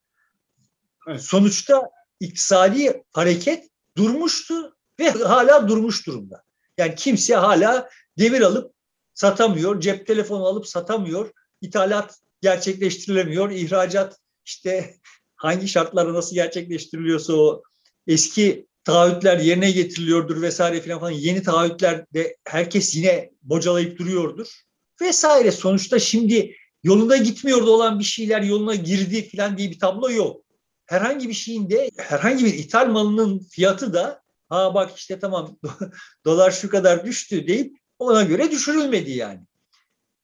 [1.07, 1.21] Evet.
[1.21, 1.89] Sonuçta
[2.19, 6.43] iktisadi hareket durmuştu ve hala durmuş durumda.
[6.77, 8.73] Yani kimse hala devir alıp
[9.13, 11.31] satamıyor, cep telefonu alıp satamıyor,
[11.61, 14.95] ithalat gerçekleştirilemiyor, ihracat işte
[15.35, 17.63] hangi şartlarda nasıl gerçekleştiriliyorsa o
[18.07, 24.61] eski taahhütler yerine getiriliyordur vesaire filan falan yeni taahhütler de herkes yine bocalayıp duruyordur
[25.01, 25.51] vesaire.
[25.51, 30.45] Sonuçta şimdi yolunda gitmiyordu olan bir şeyler yoluna girdi filan diye bir tablo yok
[30.85, 34.21] herhangi bir şeyin de herhangi bir ithal malının fiyatı da
[34.55, 35.57] ha bak işte tamam
[36.25, 39.41] dolar şu kadar düştü deyip ona göre düşürülmedi yani.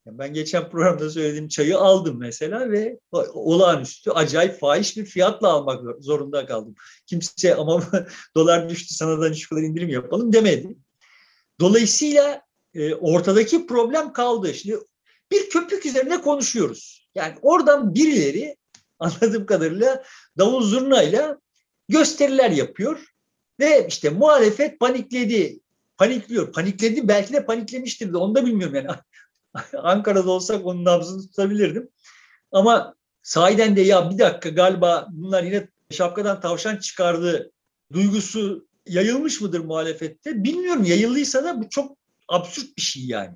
[0.06, 3.00] Ben geçen programda söylediğim çayı aldım mesela ve
[3.34, 6.76] olağanüstü acayip fahiş bir fiyatla almak zorunda kaldım.
[7.08, 7.84] Kimse ama
[8.36, 10.78] dolar düştü sana da şu kadar indirim yapalım demedi.
[11.60, 12.42] Dolayısıyla
[12.74, 14.54] e, ortadaki problem kaldı.
[14.54, 14.78] Şimdi
[15.32, 17.08] bir köpük üzerine konuşuyoruz.
[17.16, 18.58] Yani oradan birileri
[19.00, 20.04] anladığım kadarıyla
[20.38, 21.40] davul zurnayla
[21.90, 23.11] gösteriler yapıyor
[23.62, 25.60] ve işte muhalefet panikledi.
[25.98, 26.54] Panikliyor.
[26.54, 28.88] Panikledi belki de paniklemiştir de onu da bilmiyorum yani.
[29.78, 31.90] Ankara'da olsak onun nabzını tutabilirdim.
[32.52, 37.52] Ama sahiden de ya bir dakika galiba bunlar yine şapkadan tavşan çıkardı
[37.94, 40.44] duygusu yayılmış mıdır muhalefette?
[40.44, 40.84] Bilmiyorum.
[40.84, 41.98] Yayıldıysa da bu çok
[42.28, 43.36] absürt bir şey yani.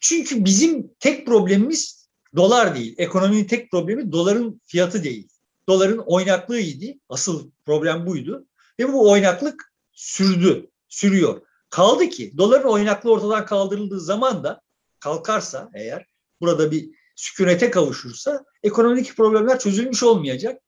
[0.00, 2.94] Çünkü bizim tek problemimiz dolar değil.
[2.98, 5.28] Ekonominin tek problemi doların fiyatı değil.
[5.68, 6.98] Doların oynaklığıydı.
[7.08, 8.46] Asıl problem buydu.
[8.80, 11.40] Ve bu oynaklık sürdü, sürüyor.
[11.70, 14.60] Kaldı ki doların oynaklığı ortadan kaldırıldığı zaman da
[15.00, 16.06] kalkarsa eğer
[16.40, 20.62] burada bir sükunete kavuşursa ekonomideki problemler çözülmüş olmayacak.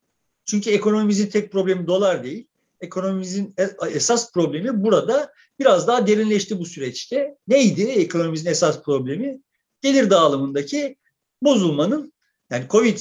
[0.44, 2.46] Çünkü ekonomimizin tek problemi dolar değil.
[2.80, 3.54] Ekonomimizin
[3.90, 7.36] esas problemi burada biraz daha derinleşti bu süreçte.
[7.48, 9.40] Neydi ekonomimizin esas problemi?
[9.82, 10.96] Gelir dağılımındaki
[11.42, 12.12] bozulmanın
[12.50, 12.98] yani Covid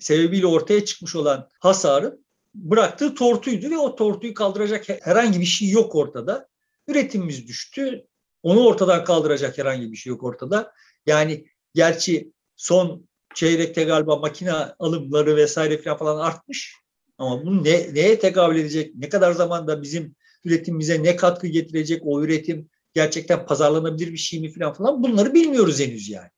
[0.00, 2.23] sebebiyle ortaya çıkmış olan hasarın
[2.54, 6.48] bıraktığı tortuydu ve o tortuyu kaldıracak herhangi bir şey yok ortada.
[6.88, 8.06] Üretimimiz düştü.
[8.42, 10.72] Onu ortadan kaldıracak herhangi bir şey yok ortada.
[11.06, 16.74] Yani gerçi son çeyrekte galiba makine alımları vesaire falan artmış.
[17.18, 18.94] Ama bu ne, neye tekabül edecek?
[18.94, 22.02] Ne kadar zamanda bizim üretimimize ne katkı getirecek?
[22.04, 26.30] O üretim gerçekten pazarlanabilir bir şey mi falan falan bunları bilmiyoruz henüz yani.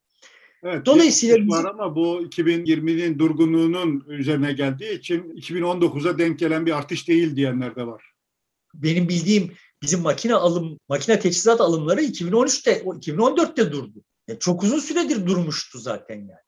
[0.66, 7.08] Evet, Dolayısıyla var ama bu 2020'nin durgunluğunun üzerine geldiği için 2019'a denk gelen bir artış
[7.08, 8.12] değil diyenler de var.
[8.74, 9.52] Benim bildiğim
[9.82, 14.04] bizim makine alım, makine teçhizat alımları 2013'te, 2014'te durdu.
[14.28, 16.46] Yani çok uzun süredir durmuştu zaten yani.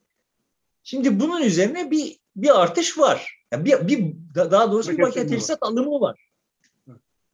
[0.82, 3.38] Şimdi bunun üzerine bir bir artış var.
[3.52, 6.28] Yani bir, bir daha doğrusu bir makine teçhizat alımı var.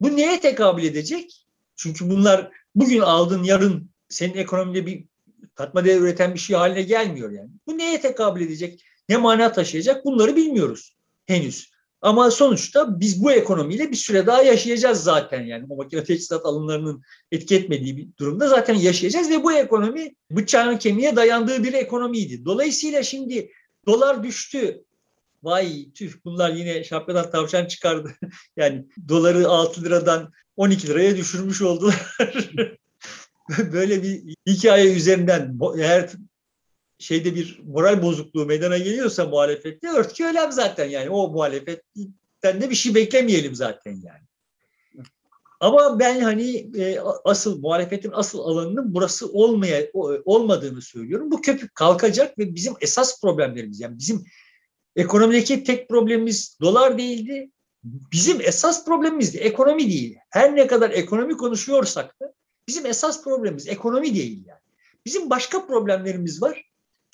[0.01, 1.45] Bu neye tekabül edecek?
[1.75, 5.05] Çünkü bunlar bugün aldın yarın senin ekonomide bir
[5.55, 7.49] katma değer üreten bir şey haline gelmiyor yani.
[7.67, 8.85] Bu neye tekabül edecek?
[9.09, 10.05] Ne mana taşıyacak?
[10.05, 11.75] Bunları bilmiyoruz henüz.
[12.01, 15.65] Ama sonuçta biz bu ekonomiyle bir süre daha yaşayacağız zaten yani.
[15.69, 21.15] O makine teçhizat alımlarının etki etmediği bir durumda zaten yaşayacağız ve bu ekonomi bıçağın kemiğe
[21.15, 22.45] dayandığı bir ekonomiydi.
[22.45, 23.51] Dolayısıyla şimdi
[23.87, 24.83] dolar düştü.
[25.43, 28.15] Vay tüh bunlar yine şapkadan tavşan çıkardı.
[28.57, 32.17] yani doları 6 liradan 12 liraya düşürmüş oldular.
[33.73, 36.09] Böyle bir hikaye üzerinden eğer
[36.99, 42.75] şeyde bir moral bozukluğu meydana geliyorsa muhalefette örtü öylem zaten yani o muhalefetten de bir
[42.75, 44.25] şey beklemeyelim zaten yani.
[45.59, 49.87] Ama ben hani e, asıl muhalefetin asıl alanının burası olmaya
[50.25, 51.31] olmadığını söylüyorum.
[51.31, 54.25] Bu köpük kalkacak ve bizim esas problemlerimiz yani bizim
[54.95, 57.51] ekonomideki tek problemimiz dolar değildi.
[57.83, 60.17] Bizim esas problemimiz de ekonomi değil.
[60.29, 62.33] Her ne kadar ekonomi konuşuyorsak da
[62.67, 64.59] bizim esas problemimiz ekonomi değil yani.
[65.05, 66.65] Bizim başka problemlerimiz var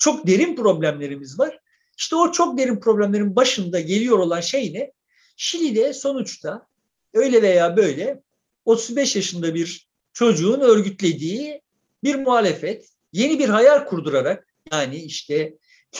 [0.02, 1.58] çok derin problemlerimiz var.
[1.98, 4.92] İşte o çok derin problemlerin başında geliyor olan şey ne?
[5.36, 6.66] Şili'de sonuçta
[7.14, 8.22] öyle veya böyle
[8.64, 11.62] 35 yaşında bir çocuğun örgütlediği
[12.04, 15.54] bir muhalefet yeni bir hayal kurdurarak yani işte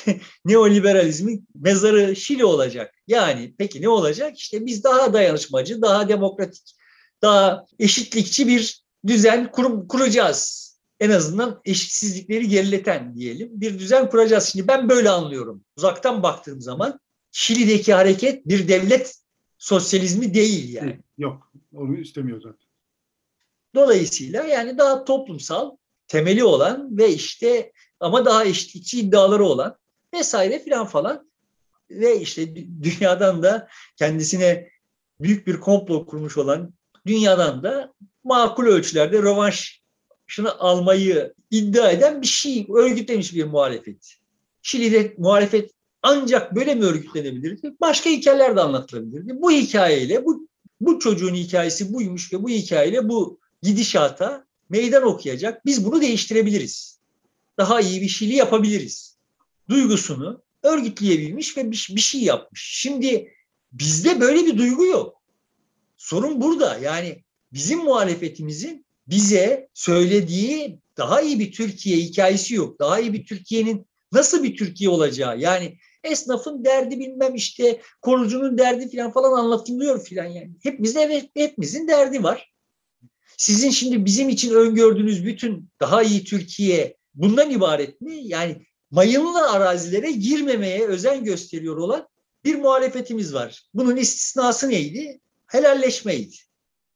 [0.45, 2.95] neoliberalizmin mezarı Şili olacak.
[3.07, 4.39] Yani peki ne olacak?
[4.39, 6.75] İşte biz daha dayanışmacı, daha demokratik,
[7.23, 14.45] daha eşitlikçi bir düzen kurum, kuracağız en azından eşitsizlikleri gerileten diyelim bir düzen kuracağız.
[14.45, 15.65] Şimdi ben böyle anlıyorum.
[15.77, 17.01] Uzaktan baktığım zaman
[17.33, 19.15] Şili'deki hareket bir devlet
[19.59, 21.01] sosyalizmi değil yani.
[21.19, 22.69] Yok, onu istemiyor zaten.
[23.75, 25.77] Dolayısıyla yani daha toplumsal
[26.09, 29.77] temeli olan ve işte ama daha eşitlikçi iddiaları olan
[30.15, 31.31] vesaire filan falan
[31.91, 34.69] ve işte dünyadan da kendisine
[35.21, 36.75] büyük bir komplo kurmuş olan
[37.07, 37.93] dünyadan da
[38.25, 39.83] makul ölçülerde rövanş
[40.27, 44.17] şunu almayı iddia eden bir şey örgütlemiş bir muhalefet.
[44.63, 45.71] Şili'de muhalefet
[46.03, 47.75] ancak böyle mi örgütlenebilirdi?
[47.81, 49.43] Başka hikayeler de anlatılabilirdi.
[49.43, 50.49] Bu hikayeyle bu
[50.81, 55.67] bu çocuğun hikayesi buymuş ve bu hikayeyle bu gidişata meydan okuyacak.
[55.67, 56.99] Biz bunu değiştirebiliriz.
[57.59, 59.17] Daha iyi bir Şili yapabiliriz.
[59.69, 62.71] Duygusunu örgütleyebilmiş ve bir, bir şey yapmış.
[62.75, 63.33] Şimdi
[63.73, 65.22] bizde böyle bir duygu yok.
[66.03, 66.79] Sorun burada.
[66.79, 72.79] Yani bizim muhalefetimizin bize söylediği daha iyi bir Türkiye hikayesi yok.
[72.79, 78.97] Daha iyi bir Türkiye'nin nasıl bir Türkiye olacağı yani esnafın derdi bilmem işte korucunun derdi
[78.97, 80.51] falan falan anlatılıyor falan yani.
[80.63, 82.53] Hepimizde evet hepimizin derdi var.
[83.37, 88.21] Sizin şimdi bizim için öngördüğünüz bütün daha iyi Türkiye bundan ibaret mi?
[88.23, 92.09] Yani mayınlı arazilere girmemeye özen gösteriyor olan
[92.45, 93.63] bir muhalefetimiz var.
[93.75, 95.21] Bunun istisnası neydi?
[95.53, 96.37] Helalleşmeydi.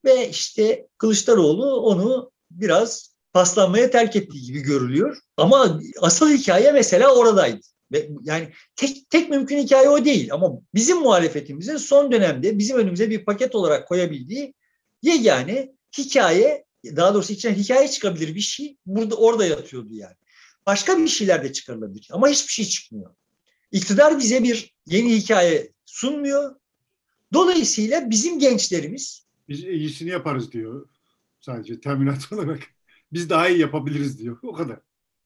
[0.05, 5.19] Ve işte Kılıçdaroğlu onu biraz paslanmaya terk ettiği gibi görülüyor.
[5.37, 7.61] Ama asıl hikaye mesela oradaydı.
[7.92, 13.11] Ve yani tek, tek mümkün hikaye o değil ama bizim muhalefetimizin son dönemde bizim önümüze
[13.11, 14.55] bir paket olarak koyabildiği
[15.03, 20.16] yegane hikaye daha doğrusu içine hikaye çıkabilir bir şey burada orada yatıyordu yani.
[20.66, 23.14] Başka bir şeyler de çıkarılabilir ama hiçbir şey çıkmıyor.
[23.73, 26.57] İktidar bize bir yeni hikaye sunmuyor.
[27.37, 30.88] Dolayısıyla bizim gençlerimiz biz iyisini yaparız diyor
[31.40, 32.61] sadece teminat olarak.
[33.12, 34.38] Biz daha iyi yapabiliriz diyor.
[34.42, 34.79] O kadar.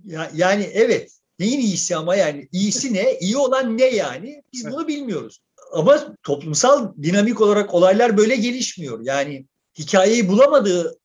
[0.04, 1.12] Ya, yani evet.
[1.38, 3.18] Neyin iyisi ama yani iyisi ne?
[3.20, 4.42] İyi olan ne yani?
[4.52, 5.40] Biz bunu bilmiyoruz.
[5.72, 9.00] Ama toplumsal dinamik olarak olaylar böyle gelişmiyor.
[9.02, 9.46] Yani
[9.78, 10.98] hikayeyi bulamadığı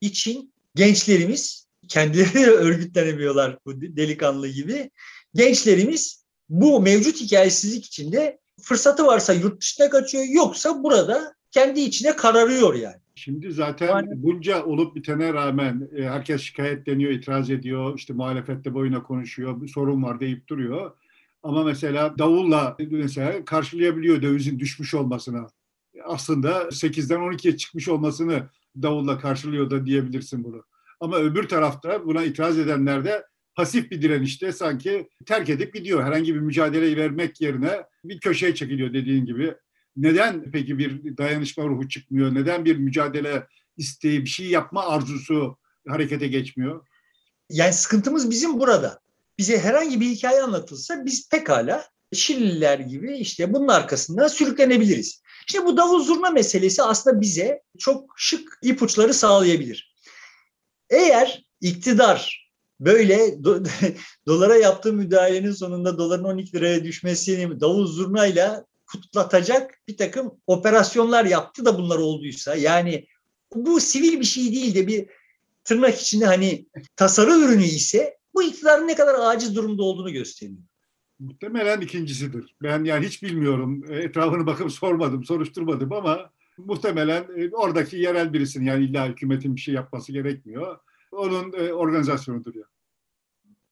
[0.00, 4.90] için gençlerimiz kendileri örgütlenemiyorlar bu delikanlı gibi.
[5.34, 12.74] Gençlerimiz bu mevcut hikayesizlik içinde fırsatı varsa yurt dışına kaçıyor yoksa burada kendi içine kararıyor
[12.74, 13.02] yani.
[13.14, 19.02] Şimdi zaten yani, bunca olup bitene rağmen e, herkes şikayetleniyor, itiraz ediyor, işte muhalefette boyuna
[19.02, 20.92] konuşuyor, bir sorun var deyip duruyor.
[21.42, 25.46] Ama mesela davulla mesela karşılayabiliyor dövizin düşmüş olmasına.
[26.04, 28.48] Aslında 8'den 12'ye çıkmış olmasını
[28.82, 30.64] davulla karşılıyor da diyebilirsin bunu.
[31.00, 36.04] Ama öbür tarafta buna itiraz edenler de pasif bir direnişte sanki terk edip gidiyor.
[36.04, 39.54] Herhangi bir mücadele vermek yerine bir köşeye çekiliyor dediğin gibi.
[39.96, 42.34] Neden peki bir dayanışma ruhu çıkmıyor?
[42.34, 46.86] Neden bir mücadele isteği, bir şey yapma arzusu harekete geçmiyor?
[47.50, 49.00] Yani sıkıntımız bizim burada.
[49.38, 55.22] Bize herhangi bir hikaye anlatılsa biz pekala Şililer gibi işte bunun arkasında sürüklenebiliriz.
[55.46, 59.94] İşte bu davul zurna meselesi aslında bize çok şık ipuçları sağlayabilir.
[60.90, 62.41] Eğer iktidar
[62.84, 63.62] böyle do,
[64.26, 71.64] dolara yaptığı müdahalenin sonunda doların 12 liraya düşmesini davul zurnayla kutlatacak bir takım operasyonlar yaptı
[71.64, 73.06] da bunlar olduysa yani
[73.54, 75.06] bu sivil bir şey değil de bir
[75.64, 76.66] tırnak içinde hani
[76.96, 80.58] tasarı ürünü ise bu iktidarın ne kadar aciz durumda olduğunu gösteriyor.
[81.18, 82.54] Muhtemelen ikincisidir.
[82.62, 83.84] Ben yani hiç bilmiyorum.
[83.90, 89.60] E, etrafını bakıp sormadım, soruşturmadım ama muhtemelen e, oradaki yerel birisinin yani illa hükümetin bir
[89.60, 90.78] şey yapması gerekmiyor.
[91.12, 92.64] Onun e, organizasyonudur ya.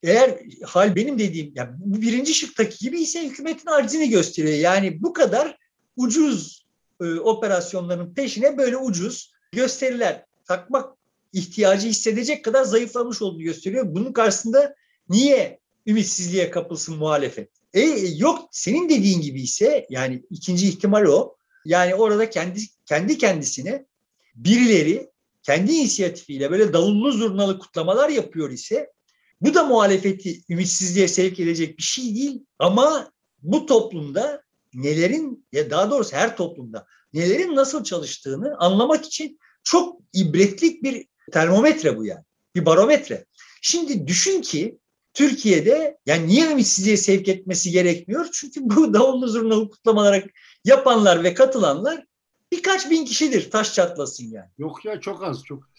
[0.02, 4.58] Eğer hal benim dediğim, yani bu birinci şıktaki gibi ise hükümetin acizini gösteriyor.
[4.58, 5.58] Yani bu kadar
[5.96, 6.66] ucuz
[7.00, 10.96] e, operasyonların peşine böyle ucuz gösteriler takmak
[11.32, 13.84] ihtiyacı hissedecek kadar zayıflamış olduğunu gösteriyor.
[13.94, 14.74] Bunun karşısında
[15.08, 17.50] niye ümitsizliğe kapılsın muhalefet?
[17.74, 17.80] E
[18.16, 21.36] yok senin dediğin gibi ise yani ikinci ihtimal o.
[21.64, 23.86] Yani orada kendi kendi kendisine
[24.34, 25.09] birileri
[25.42, 28.92] kendi inisiyatifiyle böyle davullu zurnalı kutlamalar yapıyor ise
[29.40, 33.10] bu da muhalefeti ümitsizliğe sevk edecek bir şey değil ama
[33.42, 34.42] bu toplumda
[34.74, 41.96] nelerin ya daha doğrusu her toplumda nelerin nasıl çalıştığını anlamak için çok ibretlik bir termometre
[41.96, 42.24] bu yani.
[42.54, 43.24] Bir barometre.
[43.62, 44.78] Şimdi düşün ki
[45.14, 48.28] Türkiye'de yani niye ümitsizliğe sevk etmesi gerekmiyor?
[48.32, 50.22] Çünkü bu davullu zurnalı kutlamalara
[50.64, 52.04] yapanlar ve katılanlar
[52.52, 54.48] birkaç bin kişidir taş çatlasın yani.
[54.58, 55.70] Yok ya çok az çok.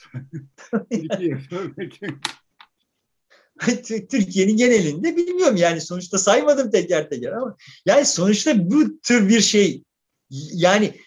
[4.09, 9.83] Türkiye'nin genelinde bilmiyorum yani sonuçta saymadım teker teker ama yani sonuçta bu tür bir şey
[10.53, 10.99] yani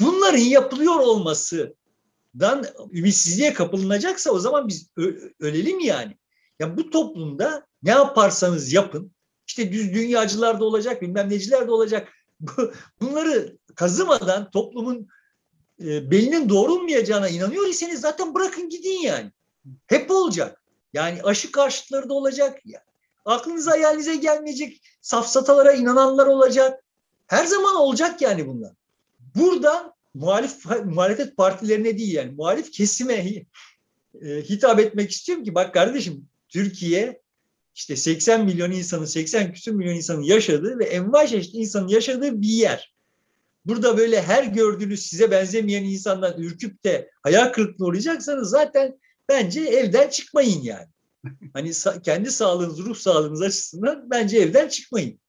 [0.00, 4.90] bunların yapılıyor olmasından ümitsizliğe kapılınacaksa o zaman biz
[5.40, 6.16] ölelim yani.
[6.60, 9.12] Ya bu toplumda ne yaparsanız yapın
[9.46, 12.12] işte düz dünyacılar da olacak bilmem neciler de olacak
[13.00, 15.08] bunları kazımadan toplumun
[15.80, 19.32] e, belinin doğrulmayacağına inanıyor iseniz zaten bırakın gidin yani.
[19.86, 20.62] Hep olacak.
[20.92, 22.58] Yani aşı karşıtları da olacak.
[23.24, 26.84] Aklınıza hayalinize gelmeyecek safsatalara inananlar olacak.
[27.26, 28.72] Her zaman olacak yani bunlar.
[29.36, 33.14] Burada muhalif muhalefet partilerine değil yani muhalif kesime
[34.22, 37.22] e, hitap etmek istiyorum ki bak kardeşim Türkiye
[37.74, 42.48] işte 80 milyon insanın 80 küsur milyon insanın yaşadığı ve envai çeşit insanın yaşadığı bir
[42.48, 42.95] yer.
[43.66, 48.98] Burada böyle her gördüğünüz size benzemeyen insandan ürküp de hayal kırıklığına uğrayacaksanız zaten
[49.28, 50.86] bence evden çıkmayın yani.
[51.52, 51.72] Hani
[52.04, 55.20] kendi sağlığınız, ruh sağlığınız açısından bence evden çıkmayın.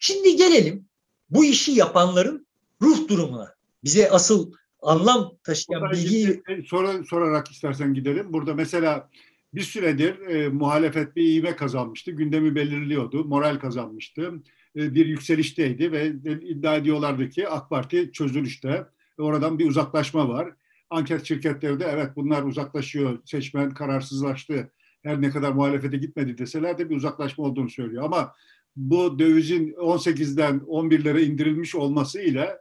[0.00, 0.86] Şimdi gelelim
[1.30, 2.46] bu işi yapanların
[2.82, 3.54] ruh durumuna.
[3.84, 6.42] Bize asıl anlam taşıyan bilgiyi...
[6.66, 8.32] Sor, sorarak istersen gidelim.
[8.32, 9.08] Burada mesela
[9.54, 12.10] bir süredir e, muhalefet bir ivme kazanmıştı.
[12.10, 13.24] Gündemi belirliyordu.
[13.24, 14.32] Moral kazanmıştı.
[14.76, 16.06] E, bir yükselişteydi ve
[16.42, 18.86] iddia ediyorlardı ki AK Parti çözülüşte.
[19.18, 20.54] Oradan bir uzaklaşma var
[20.90, 24.72] anket şirketleri de evet bunlar uzaklaşıyor, seçmen kararsızlaştı
[25.02, 28.04] her ne kadar muhalefete gitmedi deseler de bir uzaklaşma olduğunu söylüyor.
[28.04, 28.34] Ama
[28.76, 32.58] bu dövizin 18'den 11'lere indirilmiş olması ile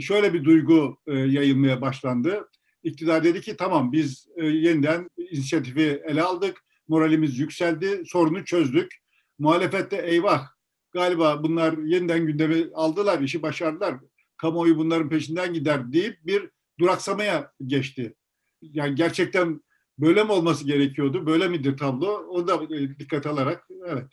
[0.00, 2.48] şöyle bir duygu e, yayılmaya başlandı.
[2.82, 8.94] İktidar dedi ki tamam biz e, yeniden inisiyatifi ele aldık, moralimiz yükseldi, sorunu çözdük.
[9.38, 10.55] Muhalefette eyvah
[10.96, 13.96] galiba bunlar yeniden gündeme aldılar, işi başardılar.
[14.36, 18.14] Kamuoyu bunların peşinden gider deyip bir duraksamaya geçti.
[18.62, 19.60] Yani gerçekten
[19.98, 21.26] böyle mi olması gerekiyordu?
[21.26, 22.26] Böyle midir tablo?
[22.28, 24.04] Onu da dikkat alarak evet.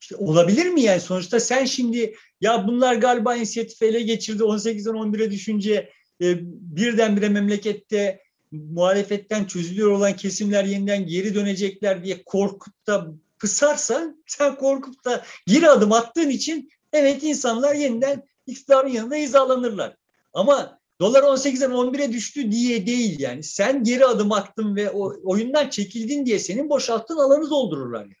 [0.00, 5.30] İşte olabilir mi yani sonuçta sen şimdi ya bunlar galiba inisiyatifi ele geçirdi 18'den 11'e
[5.30, 5.90] düşünce
[6.22, 6.38] e,
[6.76, 8.20] birdenbire memlekette
[8.52, 15.70] muhalefetten çözülüyor olan kesimler yeniden geri dönecekler diye korkup da pısarsan sen korkup da geri
[15.70, 19.96] adım attığın için evet insanlar yeniden iktidarın yanında hizalanırlar.
[20.32, 23.42] Ama dolar 18'den 11'e düştü diye değil yani.
[23.42, 28.00] Sen geri adım attın ve o oyundan çekildin diye senin boşalttığın alanı doldururlar.
[28.00, 28.14] Yani.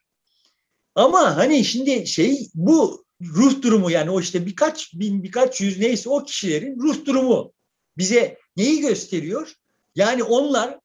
[0.94, 6.10] Ama hani şimdi şey bu ruh durumu yani o işte birkaç bin birkaç yüz neyse
[6.10, 7.52] o kişilerin ruh durumu
[7.98, 9.54] bize neyi gösteriyor?
[9.94, 10.78] Yani onlar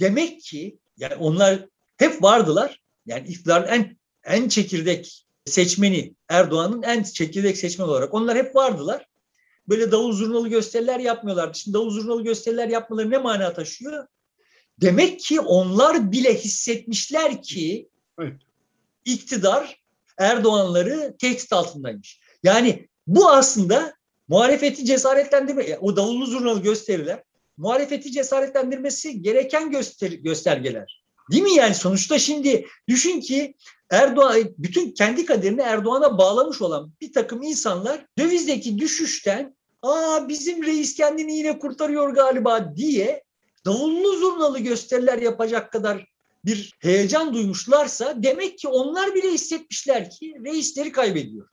[0.00, 1.66] demek ki yani onlar
[1.96, 2.81] hep vardılar.
[3.06, 9.06] Yani iktidarın en en çekirdek seçmeni Erdoğan'ın en çekirdek seçmeni olarak onlar hep vardılar.
[9.68, 11.58] Böyle davul zurnalı gösteriler yapmıyorlardı.
[11.58, 14.06] Şimdi davul zurnalı gösteriler yapmaları ne mana taşıyor?
[14.80, 17.88] Demek ki onlar bile hissetmişler ki
[18.20, 18.40] evet.
[19.04, 19.82] iktidar
[20.18, 22.20] Erdoğanları tehdit altındaymış.
[22.42, 23.94] Yani bu aslında
[24.28, 27.22] muhalefeti cesaretlendirme, o davullu zurnalı gösteriler
[27.56, 31.01] muhalefeti cesaretlendirmesi gereken göster göstergeler.
[31.32, 33.54] Değil mi yani sonuçta şimdi düşün ki
[33.90, 40.94] Erdoğan bütün kendi kaderini Erdoğan'a bağlamış olan bir takım insanlar dövizdeki düşüşten aa bizim reis
[40.94, 43.22] kendini yine kurtarıyor galiba diye
[43.64, 46.06] davullu zurnalı gösteriler yapacak kadar
[46.44, 51.48] bir heyecan duymuşlarsa demek ki onlar bile hissetmişler ki reisleri kaybediyor.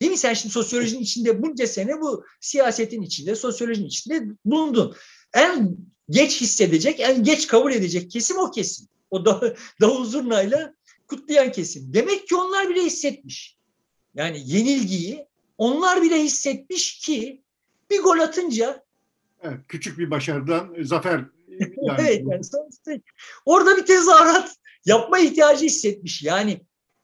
[0.00, 0.18] Değil mi?
[0.18, 4.94] Sen şimdi sosyolojinin içinde bunca sene bu siyasetin içinde, sosyolojinin içinde bulundun.
[5.34, 5.76] En
[6.10, 8.88] geç hissedecek, en geç kabul edecek kesim o kesim.
[9.10, 10.74] O da, davul zurnayla
[11.06, 11.94] kutlayan kesim.
[11.94, 13.56] Demek ki onlar bile hissetmiş.
[14.14, 15.26] Yani yenilgiyi
[15.58, 17.42] onlar bile hissetmiş ki
[17.90, 18.84] bir gol atınca
[19.42, 21.24] evet, küçük bir başarıdan zafer
[21.58, 21.96] yani.
[21.98, 22.92] evet yani sonuçta
[23.44, 26.22] orada bir tezahürat yapma ihtiyacı hissetmiş.
[26.22, 26.60] Yani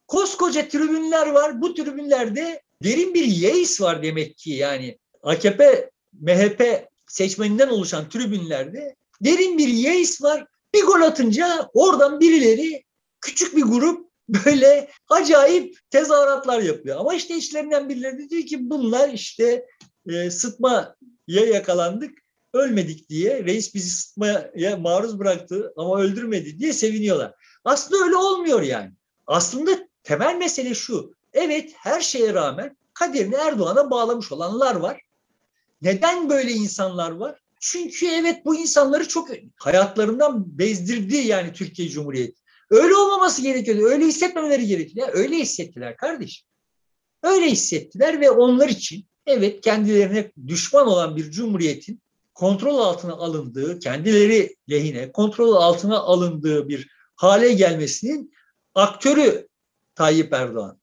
[0.06, 1.62] koskoca tribünler var.
[1.62, 5.90] Bu tribünlerde derin bir yeis var demek ki yani AKP,
[6.20, 10.46] MHP seçmeninden oluşan tribünlerde derin bir yeis var.
[10.74, 12.84] Bir gol atınca oradan birileri
[13.20, 16.96] küçük bir grup böyle acayip tezahüratlar yapıyor.
[16.96, 19.66] Ama işte içlerinden birileri diyor ki bunlar işte
[20.08, 20.94] e, sıtmaya
[21.28, 22.18] yakalandık,
[22.52, 23.44] ölmedik diye.
[23.44, 27.34] Reis bizi sıtmaya maruz bıraktı ama öldürmedi diye seviniyorlar.
[27.64, 28.92] Aslında öyle olmuyor yani.
[29.26, 31.14] Aslında temel mesele şu.
[31.32, 35.00] Evet her şeye rağmen kaderini Erdoğan'a bağlamış olanlar var.
[35.82, 37.43] Neden böyle insanlar var?
[37.66, 42.40] Çünkü evet bu insanları çok hayatlarından bezdirdi yani Türkiye Cumhuriyeti.
[42.70, 43.84] Öyle olmaması gerekiyordu.
[43.84, 45.12] Öyle hissetmemeleri gerekiyordu.
[45.14, 46.46] öyle hissettiler kardeşim.
[47.22, 52.02] Öyle hissettiler ve onlar için evet kendilerine düşman olan bir cumhuriyetin
[52.34, 58.32] kontrol altına alındığı, kendileri lehine kontrol altına alındığı bir hale gelmesinin
[58.74, 59.48] aktörü
[59.94, 60.80] Tayyip Erdoğan.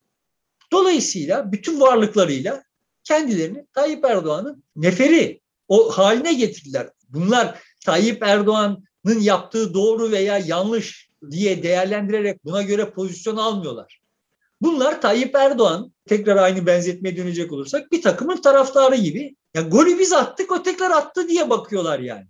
[0.71, 2.63] Dolayısıyla bütün varlıklarıyla
[3.03, 5.41] kendilerini Tayyip Erdoğan'ın neferi
[5.71, 6.89] o haline getirdiler.
[7.09, 14.01] Bunlar Tayyip Erdoğan'ın yaptığı doğru veya yanlış diye değerlendirerek buna göre pozisyon almıyorlar.
[14.61, 19.35] Bunlar Tayyip Erdoğan tekrar aynı benzetmeye dönecek olursak bir takımın taraftarı gibi.
[19.53, 22.27] Ya golü biz attık o tekrar attı diye bakıyorlar yani.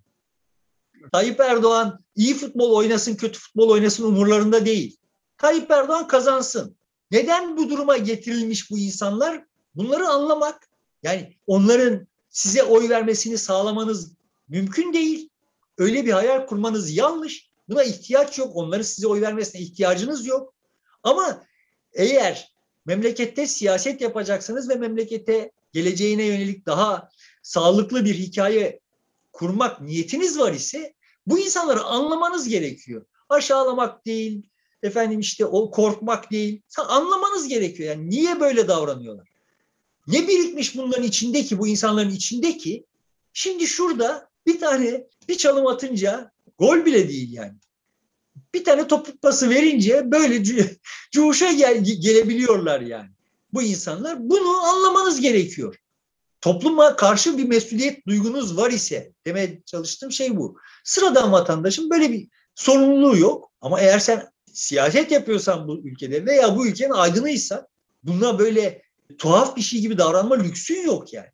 [1.11, 4.97] Tayyip Erdoğan iyi futbol oynasın kötü futbol oynasın umurlarında değil.
[5.37, 6.75] Tayyip Erdoğan kazansın.
[7.11, 9.43] Neden bu duruma getirilmiş bu insanlar?
[9.75, 10.69] Bunları anlamak,
[11.03, 14.11] yani onların size oy vermesini sağlamanız
[14.47, 15.29] mümkün değil.
[15.77, 17.49] Öyle bir hayal kurmanız yanlış.
[17.69, 18.51] Buna ihtiyaç yok.
[18.55, 20.53] Onların size oy vermesine ihtiyacınız yok.
[21.03, 21.43] Ama
[21.93, 22.53] eğer
[22.85, 27.09] memlekette siyaset yapacaksınız ve memlekete geleceğine yönelik daha
[27.41, 28.79] sağlıklı bir hikaye
[29.31, 30.93] kurmak niyetiniz var ise
[31.27, 33.05] bu insanları anlamanız gerekiyor.
[33.29, 34.49] Aşağılamak değil,
[34.83, 36.61] efendim işte o korkmak değil.
[36.87, 37.89] Anlamanız gerekiyor.
[37.89, 39.30] Yani niye böyle davranıyorlar?
[40.11, 42.85] Ne birikmiş bunların içindeki, bu insanların içindeki?
[43.33, 47.57] Şimdi şurada bir tane bir çalım atınca gol bile değil yani.
[48.53, 50.43] Bir tane topuk pası verince böyle
[51.11, 53.09] cuşa gel, gelebiliyorlar yani.
[53.53, 55.75] Bu insanlar bunu anlamanız gerekiyor.
[56.41, 60.57] Topluma karşı bir mesuliyet duygunuz var ise demeye çalıştığım şey bu.
[60.83, 66.67] Sıradan vatandaşın böyle bir sorumluluğu yok ama eğer sen siyaset yapıyorsan bu ülkede veya bu
[66.67, 67.67] ülkenin aydınıysa
[68.03, 68.81] buna böyle
[69.17, 71.29] tuhaf bir şey gibi davranma lüksün yok yani.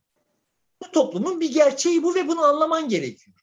[0.84, 3.38] Bu toplumun bir gerçeği bu ve bunu anlaman gerekiyor.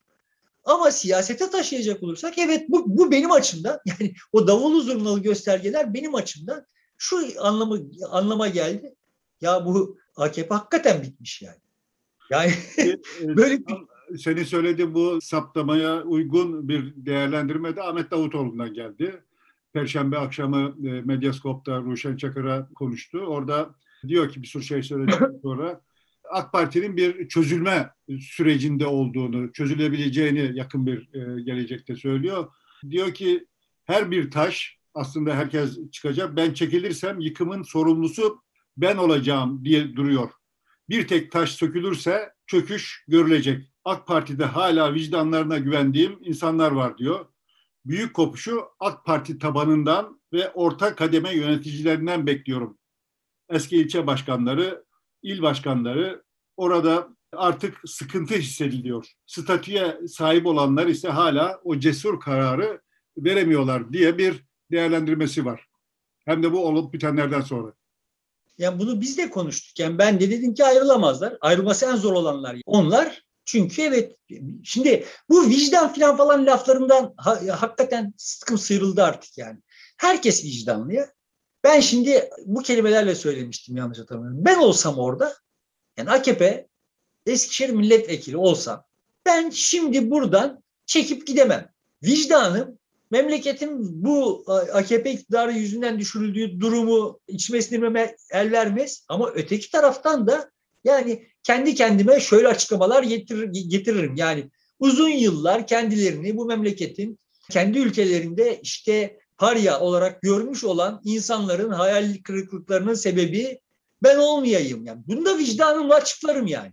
[0.65, 6.15] Ama siyasete taşıyacak olursak evet bu, bu benim açımdan yani o davul zurnalı göstergeler benim
[6.15, 6.67] açımdan
[6.99, 7.81] şu anlamı
[8.11, 8.95] anlama geldi.
[9.41, 11.59] Ya bu AKP hakikaten bitmiş yani.
[12.31, 12.53] Yani
[13.37, 13.75] böyle bir
[14.19, 19.23] senin söylediğin bu saptamaya uygun bir değerlendirme de Ahmet Davutoğlu'ndan geldi.
[19.73, 23.19] Perşembe akşamı e, Medyaskop'ta Ruşen Çakır'a konuştu.
[23.19, 23.75] Orada
[24.09, 25.81] diyor ki bir sürü şey söyledikten sonra
[26.31, 27.91] AK Parti'nin bir çözülme
[28.21, 32.53] sürecinde olduğunu, çözülebileceğini yakın bir e, gelecekte söylüyor.
[32.91, 33.47] Diyor ki
[33.85, 36.37] her bir taş aslında herkes çıkacak.
[36.37, 38.43] Ben çekilirsem yıkımın sorumlusu
[38.77, 40.31] ben olacağım diye duruyor.
[40.89, 43.71] Bir tek taş sökülürse çöküş görülecek.
[43.85, 47.27] AK Parti'de hala vicdanlarına güvendiğim insanlar var diyor.
[47.87, 52.79] Büyük kopuşu AK Parti tabanından ve orta kademe yöneticilerinden bekliyorum.
[53.51, 54.85] Eski ilçe başkanları,
[55.23, 56.23] il başkanları
[56.57, 59.07] orada artık sıkıntı hissediliyor.
[59.27, 62.81] Statüye sahip olanlar ise hala o cesur kararı
[63.17, 65.67] veremiyorlar diye bir değerlendirmesi var.
[66.25, 67.73] Hem de bu olup bitenlerden sonra.
[68.59, 69.79] Yani bunu biz de konuştuk.
[69.79, 71.37] Yani ben de dedim ki ayrılamazlar.
[71.41, 72.57] Ayrılması en zor olanlar.
[72.67, 74.17] Onlar çünkü evet
[74.65, 79.59] şimdi bu vicdan falan falan laflarından ha, hakikaten sıkım sıyrıldı artık yani.
[79.97, 81.13] Herkes vicdanlı ya.
[81.65, 84.45] Ben şimdi bu kelimelerle söylemiştim yanlış hatırlamıyorum.
[84.45, 85.35] Ben olsam orada
[85.97, 86.67] yani AKP
[87.27, 88.85] Eskişehir milletvekili olsam
[89.27, 91.69] ben şimdi buradan çekip gidemem.
[92.03, 92.79] Vicdanım
[93.11, 99.05] memleketin bu AKP iktidarı yüzünden düşürüldüğü durumu içime sinirmeme el vermez.
[99.09, 100.51] Ama öteki taraftan da
[100.85, 104.15] yani kendi kendime şöyle açıklamalar getirir, getiririm.
[104.17, 107.19] Yani uzun yıllar kendilerini bu memleketin
[107.51, 113.61] kendi ülkelerinde işte parya olarak görmüş olan insanların hayal kırıklıklarının sebebi
[114.03, 114.85] ben olmayayım.
[114.85, 116.73] Yani bunu da vicdanımla açıklarım yani.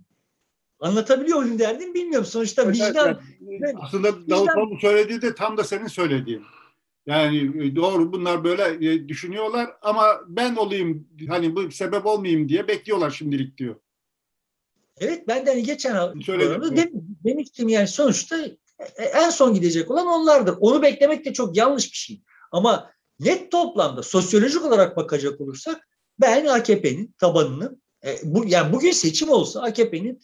[0.80, 2.28] Anlatabiliyor muyum derdim bilmiyorum.
[2.28, 3.22] Sonuçta evet, vicdan...
[3.49, 3.76] Evet.
[3.82, 6.43] Aslında Davutoğlu söylediği de tam da senin söylediğin.
[7.05, 12.68] Yani e, doğru bunlar böyle e, düşünüyorlar ama ben olayım hani bu sebep olmayayım diye
[12.68, 13.76] bekliyorlar şimdilik diyor.
[14.97, 15.95] Evet ben de hani geçen
[16.76, 16.89] dem,
[17.24, 18.45] demiştim yani sonuçta
[18.97, 20.55] e, en son gidecek olan onlardır.
[20.59, 22.22] Onu beklemek de çok yanlış bir şey.
[22.52, 25.88] Ama net toplamda sosyolojik olarak bakacak olursak
[26.20, 30.22] ben AKP'nin tabanının e, bu, yani bugün seçim olsa AKP'nin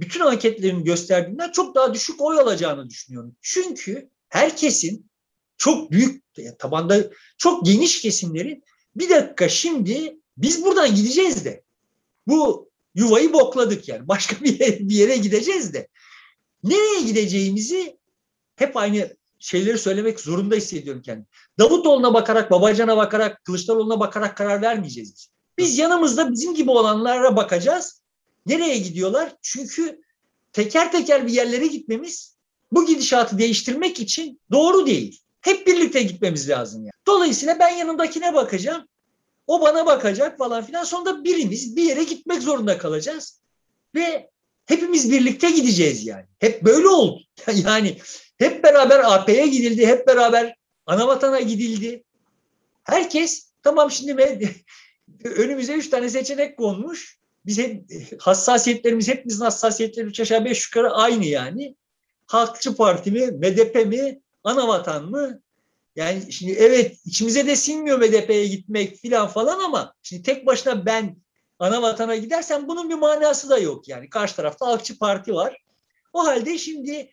[0.00, 3.36] bütün anketlerin gösterdiğinden çok daha düşük oy alacağını düşünüyorum.
[3.42, 5.10] Çünkü herkesin
[5.56, 6.24] çok büyük
[6.58, 8.64] tabanda çok geniş kesimlerin
[8.96, 11.64] bir dakika şimdi biz buradan gideceğiz de
[12.26, 15.88] bu yuvayı bokladık yani başka bir yere, bir yere gideceğiz de
[16.64, 17.98] nereye gideceğimizi
[18.56, 21.26] hep aynı şeyleri söylemek zorunda hissediyorum kendimi.
[21.58, 25.28] Davutoğlu'na bakarak, Babacan'a bakarak, Kılıçdaroğlu'na bakarak karar vermeyeceğiz biz.
[25.58, 28.02] Biz yanımızda bizim gibi olanlara bakacağız.
[28.46, 29.32] Nereye gidiyorlar?
[29.42, 30.00] Çünkü
[30.52, 32.36] teker teker bir yerlere gitmemiz
[32.72, 35.20] bu gidişatı değiştirmek için doğru değil.
[35.40, 36.92] Hep birlikte gitmemiz lazım yani.
[37.06, 38.88] Dolayısıyla ben yanındakine bakacağım.
[39.46, 40.84] O bana bakacak falan filan.
[40.84, 43.40] Sonunda birimiz bir yere gitmek zorunda kalacağız.
[43.94, 44.30] Ve
[44.66, 46.26] hepimiz birlikte gideceğiz yani.
[46.38, 47.20] Hep böyle oldu.
[47.64, 47.98] Yani
[48.38, 49.86] hep beraber AP'ye gidildi.
[49.86, 50.56] Hep beraber
[50.86, 52.04] anavatana gidildi.
[52.84, 54.16] Herkes tamam şimdi
[55.24, 57.18] önümüze üç tane seçenek konmuş.
[57.46, 57.84] Biz hep
[58.18, 61.76] hassasiyetlerimiz hepimizin hassasiyetleri üç aşağı beş yukarı aynı yani.
[62.26, 65.40] Halkçı Parti mi, MDP mi, Anavatan mı?
[65.96, 71.16] Yani şimdi evet içimize de sinmiyor MDP'ye gitmek filan falan ama şimdi tek başına ben
[71.58, 74.10] ana vatana gidersen bunun bir manası da yok yani.
[74.10, 75.62] Karşı tarafta Halkçı Parti var.
[76.12, 77.10] O halde şimdi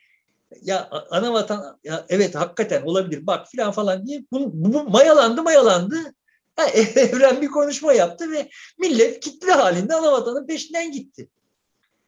[0.62, 6.14] ya ana vatan ya evet hakikaten olabilir bak filan falan diye bu, bu mayalandı mayalandı
[6.95, 8.49] Evren bir konuşma yaptı ve
[8.80, 11.30] millet kitle halinde ana vatanın peşinden gitti.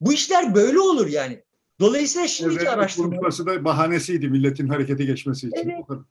[0.01, 1.43] Bu işler böyle olur yani.
[1.79, 3.09] Dolayısıyla şimdiki evet, araştırma...
[3.09, 5.69] konuşması da bahanesiydi milletin harekete geçmesi için.
[5.69, 6.01] Evet.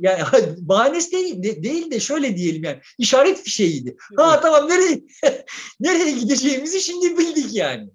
[0.00, 0.22] Yani
[0.58, 3.96] bahanesi değil, de, değil de şöyle diyelim yani işaret fişeğiydi.
[4.16, 5.00] Ha tamam nereye
[5.80, 7.90] nereye gideceğimizi şimdi bildik yani.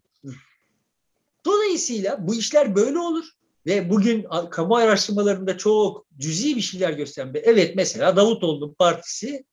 [1.46, 3.26] Dolayısıyla bu işler böyle olur
[3.66, 7.34] ve bugün kamu araştırmalarında çok cüzi bir şeyler gösteren.
[7.44, 9.46] Evet mesela Davutoğlu'nun partisi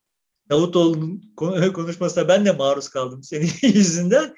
[0.49, 1.33] Davutoğlu'nun
[1.73, 4.35] konuşmasına ben de maruz kaldım senin yüzünden.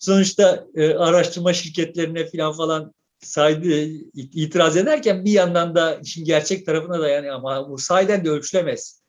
[0.00, 7.00] Sonuçta e, araştırma şirketlerine falan falan saydı, itiraz ederken bir yandan da işin gerçek tarafına
[7.00, 9.02] da yani ama bu sayeden de ölçülemez.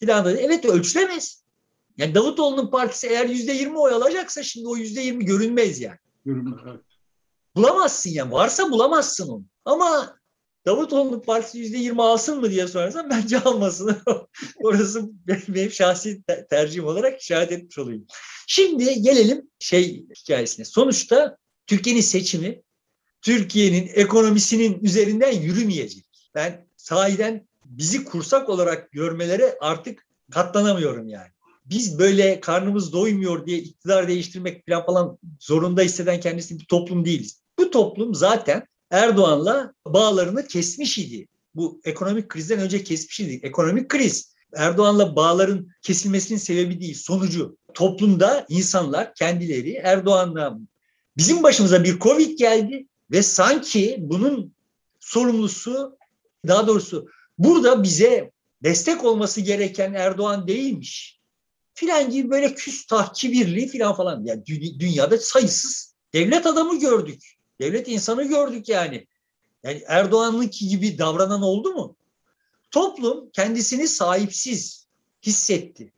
[0.00, 1.42] Filan da evet ölçülemez.
[1.96, 5.98] Yani Davutoğlu'nun partisi eğer yüzde yirmi oy alacaksa şimdi o yüzde yirmi görünmez yani.
[6.24, 6.91] Görünmez evet.
[7.56, 8.32] Bulamazsın yani.
[8.32, 9.44] Varsa bulamazsın onu.
[9.64, 10.16] Ama
[10.66, 13.96] Davutoğlu'nun partisi yüzde yirmi alsın mı diye sorarsan bence almasın.
[14.62, 15.10] Orası
[15.48, 18.06] benim şahsi tercihim olarak işaret etmiş olayım.
[18.46, 20.64] Şimdi gelelim şey hikayesine.
[20.64, 21.36] Sonuçta
[21.66, 22.62] Türkiye'nin seçimi
[23.22, 26.04] Türkiye'nin ekonomisinin üzerinden yürümeyecek.
[26.34, 31.28] Ben sahiden bizi kursak olarak görmelere artık katlanamıyorum yani.
[31.64, 37.41] Biz böyle karnımız doymuyor diye iktidar değiştirmek falan falan zorunda hisseden kendisi bir toplum değiliz.
[37.72, 41.28] Toplum zaten Erdoğan'la bağlarını kesmiş idi.
[41.54, 43.40] Bu ekonomik krizden önce kesmiş idi.
[43.42, 47.56] Ekonomik kriz Erdoğan'la bağların kesilmesinin sebebi değil, sonucu.
[47.74, 50.58] Toplumda insanlar kendileri Erdoğan'la
[51.16, 54.54] bizim başımıza bir Covid geldi ve sanki bunun
[55.00, 55.96] sorumlusu
[56.48, 57.06] daha doğrusu
[57.38, 58.30] burada bize
[58.62, 61.20] destek olması gereken Erdoğan değilmiş.
[61.74, 64.24] Filan gibi böyle küstah, kibirli filan falan.
[64.24, 64.46] Yani
[64.80, 67.22] dünyada sayısız devlet adamı gördük.
[67.62, 69.06] Devlet insanı gördük yani.
[69.62, 71.96] Yani Erdoğan'ınki gibi davranan oldu mu?
[72.70, 74.86] Toplum kendisini sahipsiz
[75.26, 75.92] hissetti.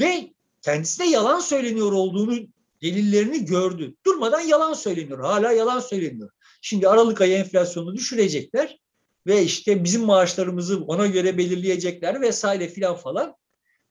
[0.00, 0.32] Ve
[0.62, 2.38] kendisine yalan söyleniyor olduğunu
[2.82, 3.94] delillerini gördü.
[4.06, 5.20] Durmadan yalan söyleniyor.
[5.20, 6.30] Hala yalan söyleniyor.
[6.60, 8.78] Şimdi Aralık ayı enflasyonu düşürecekler
[9.26, 13.36] ve işte bizim maaşlarımızı ona göre belirleyecekler vesaire filan falan.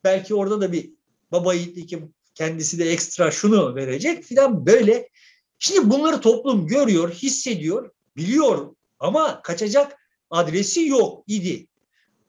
[0.04, 0.90] Belki orada da bir
[1.32, 1.94] baba yiğitlik
[2.36, 5.10] kendisi de ekstra şunu verecek filan böyle.
[5.60, 9.98] Şimdi bunları toplum görüyor, hissediyor, biliyor ama kaçacak
[10.30, 11.68] adresi yok idi.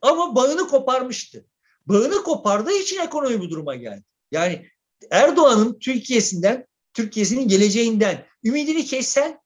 [0.03, 1.45] Ama bağını koparmıştı.
[1.87, 4.05] Bağını kopardığı için ekonomi bu duruma geldi.
[4.33, 4.67] Yani
[5.11, 9.41] Erdoğan'ın Türkiye'sinden, Türkiye'sinin geleceğinden ümidini kessen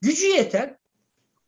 [0.00, 0.78] gücü yeten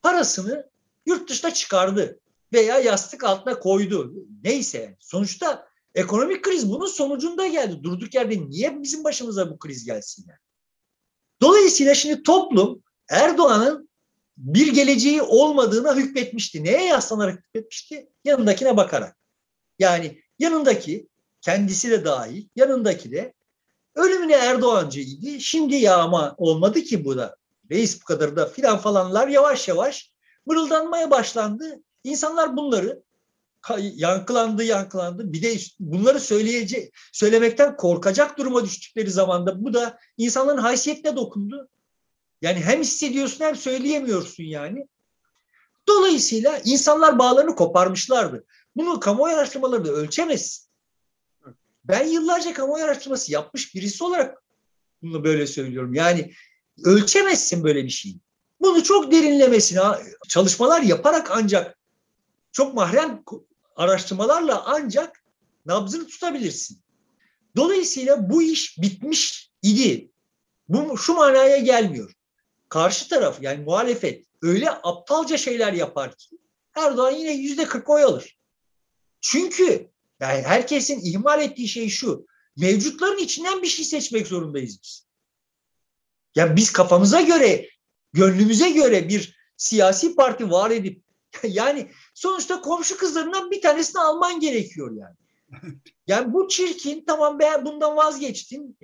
[0.02, 0.70] parasını
[1.06, 2.20] yurt dışına çıkardı
[2.52, 4.14] veya yastık altına koydu.
[4.44, 7.82] Neyse sonuçta ekonomik kriz bunun sonucunda geldi.
[7.82, 10.38] Durduk yerde niye bizim başımıza bu kriz gelsin yani?
[11.42, 13.90] Dolayısıyla şimdi toplum Erdoğan'ın
[14.36, 16.64] bir geleceği olmadığına hükmetmişti.
[16.64, 18.08] Neye yaslanarak hükmetmişti?
[18.24, 19.16] Yanındakine bakarak.
[19.78, 21.08] Yani yanındaki
[21.40, 23.34] kendisi de dahil yanındaki de
[23.94, 25.40] ölümüne Erdoğancıydı.
[25.40, 27.36] Şimdi ya ama olmadı ki bu da.
[27.70, 30.12] Reis bu kadar da filan falanlar yavaş yavaş
[30.46, 31.82] mırıldanmaya başlandı.
[32.04, 33.02] İnsanlar bunları
[33.78, 35.32] yankılandı yankılandı.
[35.32, 41.68] Bir de bunları söyleyecek, söylemekten korkacak duruma düştükleri zamanda bu da insanların haysiyetine dokundu.
[42.42, 44.86] Yani hem hissediyorsun hem söyleyemiyorsun yani.
[45.88, 48.44] Dolayısıyla insanlar bağlarını koparmışlardı.
[48.76, 50.68] Bunu kamuoyu araştırmaları da ölçemez.
[51.84, 54.42] Ben yıllarca kamuoyu araştırması yapmış birisi olarak
[55.02, 55.94] bunu böyle söylüyorum.
[55.94, 56.32] Yani
[56.84, 58.16] ölçemezsin böyle bir şeyi.
[58.60, 59.80] Bunu çok derinlemesine
[60.28, 61.78] çalışmalar yaparak ancak
[62.52, 63.22] çok mahrem
[63.80, 65.24] araştırmalarla ancak
[65.66, 66.82] nabzını tutabilirsin.
[67.56, 70.10] Dolayısıyla bu iş bitmiş idi.
[70.68, 72.12] Bu şu manaya gelmiyor.
[72.68, 76.38] Karşı taraf yani muhalefet öyle aptalca şeyler yapar ki
[76.74, 78.38] Erdoğan yine yüzde kırk oy alır.
[79.20, 82.26] Çünkü yani herkesin ihmal ettiği şey şu.
[82.56, 85.06] Mevcutların içinden bir şey seçmek zorundayız biz.
[86.34, 87.68] Yani biz kafamıza göre,
[88.12, 91.02] gönlümüze göre bir siyasi parti var edip
[91.48, 95.16] yani sonuçta komşu kızlarından bir tanesini alman gerekiyor yani.
[96.06, 98.78] Yani bu çirkin tamam ben bundan vazgeçtin.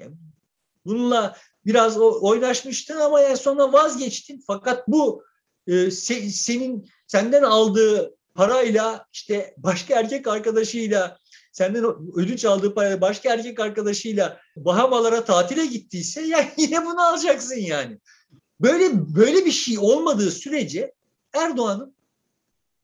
[0.84, 1.36] Bununla
[1.66, 4.44] biraz oynaşmıştın ama yani sonra vazgeçtin.
[4.46, 5.22] Fakat bu
[5.66, 11.18] e, se, senin senden aldığı parayla işte başka erkek arkadaşıyla
[11.52, 11.84] senden
[12.16, 17.98] ödünç aldığı parayla başka erkek arkadaşıyla Bahamalara tatile gittiyse yani yine bunu alacaksın yani.
[18.60, 20.94] Böyle böyle bir şey olmadığı sürece
[21.32, 21.95] Erdoğan'ın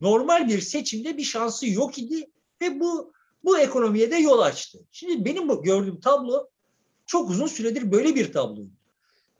[0.02, 2.30] normal bir seçimde bir şansı yok idi
[2.62, 3.12] ve bu
[3.44, 4.78] bu ekonomiye de yol açtı.
[4.92, 6.48] Şimdi benim gördüğüm tablo
[7.06, 8.62] çok uzun süredir böyle bir tablo.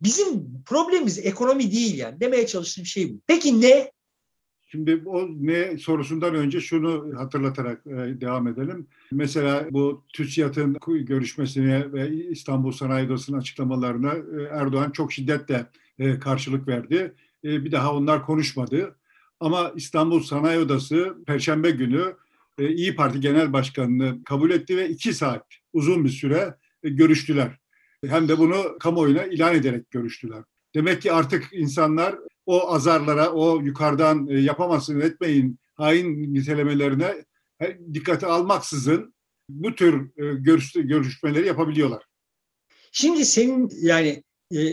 [0.03, 2.21] Bizim problemimiz ekonomi değil yani.
[2.21, 3.21] Demeye çalıştığım şey bu.
[3.27, 3.93] Peki ne?
[4.67, 8.87] Şimdi o ne sorusundan önce şunu hatırlatarak e, devam edelim.
[9.13, 15.67] Mesela bu TÜSİAD'ın görüşmesine ve İstanbul Sanayi Odası'nın açıklamalarına e, Erdoğan çok şiddetle
[15.99, 17.15] e, karşılık verdi.
[17.45, 18.97] Bir daha onlar konuşmadı.
[19.43, 22.17] Ama İstanbul Sanayi Odası Perşembe günü
[22.59, 27.59] e, İyi Parti Genel Başkanı'nı kabul etti ve iki saat uzun bir süre e, görüştüler.
[28.07, 30.45] Hem de bunu kamuoyuna ilan ederek görüştüler.
[30.75, 37.25] Demek ki artık insanlar o azarlara, o yukarıdan e, yapamazsın etmeyin hain nitelemelerine
[37.95, 39.15] dikkate almaksızın
[39.49, 42.05] bu tür görüş, görüşmeleri yapabiliyorlar.
[42.93, 44.23] Şimdi senin yani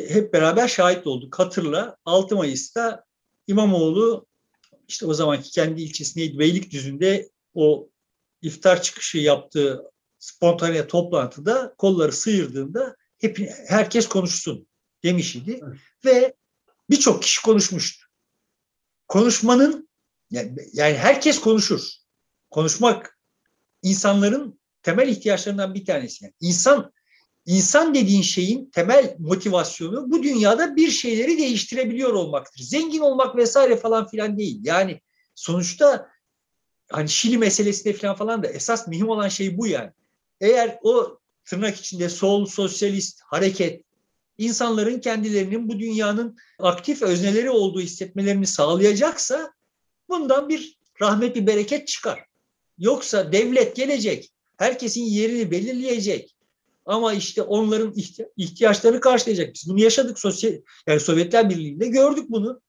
[0.09, 1.39] hep beraber şahit olduk.
[1.39, 3.03] Hatırla 6 Mayıs'ta
[3.47, 4.28] İmamoğlu
[4.89, 7.89] işte o zamanki kendi ilçesi neydi Beylikdüzü'nde o
[8.41, 9.83] iftar çıkışı yaptığı
[10.19, 14.67] spontane toplantıda kolları sıyırdığında hep herkes konuşsun
[15.03, 15.77] demiş idi evet.
[16.05, 16.35] ve
[16.89, 18.05] birçok kişi konuşmuştu.
[19.07, 19.89] Konuşmanın
[20.31, 21.89] Yani, yani herkes konuşur.
[22.49, 23.19] Konuşmak
[23.81, 26.25] insanların temel ihtiyaçlarından bir tanesi.
[26.25, 26.91] Yani insan
[27.45, 32.61] insan dediğin şeyin temel motivasyonu bu dünyada bir şeyleri değiştirebiliyor olmaktır.
[32.63, 34.59] Zengin olmak vesaire falan filan değil.
[34.63, 35.01] Yani
[35.35, 36.09] sonuçta
[36.91, 39.91] hani Şili meselesinde falan falan da esas mühim olan şey bu yani.
[40.41, 43.83] Eğer o tırnak içinde sol sosyalist hareket
[44.37, 49.53] insanların kendilerinin bu dünyanın aktif özneleri olduğu hissetmelerini sağlayacaksa
[50.09, 52.25] bundan bir rahmet bir bereket çıkar.
[52.77, 56.35] Yoksa devlet gelecek, herkesin yerini belirleyecek.
[56.89, 57.93] Ama işte onların
[58.37, 59.53] ihtiyaçlarını karşılayacak.
[59.53, 60.53] Biz bunu yaşadık sosyal
[60.87, 62.61] yani Sovyetler Birliği'nde gördük bunu.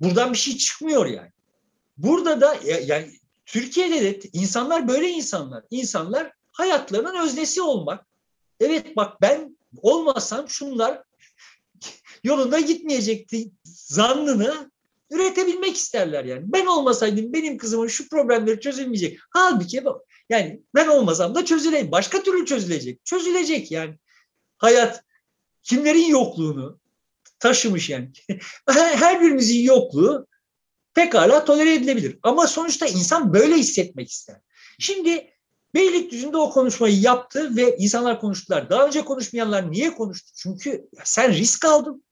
[0.00, 1.30] Buradan bir şey çıkmıyor yani.
[1.96, 2.56] Burada da
[2.86, 3.10] yani
[3.46, 5.64] Türkiye'de de insanlar böyle insanlar.
[5.70, 8.06] İnsanlar hayatlarının öznesi olmak.
[8.60, 11.02] Evet bak ben olmasam şunlar
[12.24, 14.70] yolunda gitmeyecekti zannını
[15.10, 16.42] üretebilmek isterler yani.
[16.46, 19.18] Ben olmasaydım benim kızımın şu problemleri çözülmeyecek.
[19.30, 21.92] Halbuki bak yani ben olmasam da çözüleyim.
[21.92, 23.04] Başka türlü çözülecek.
[23.04, 23.98] Çözülecek yani.
[24.58, 25.04] Hayat
[25.62, 26.80] kimlerin yokluğunu
[27.38, 28.12] taşımış yani.
[28.68, 30.26] Her birimizin yokluğu
[30.94, 32.18] pekala tolere edilebilir.
[32.22, 34.40] Ama sonuçta insan böyle hissetmek ister.
[34.78, 35.30] Şimdi
[35.74, 38.70] Beylikdüzü'nde o konuşmayı yaptı ve insanlar konuştular.
[38.70, 40.32] Daha önce konuşmayanlar niye konuştu?
[40.36, 42.04] Çünkü sen risk aldın.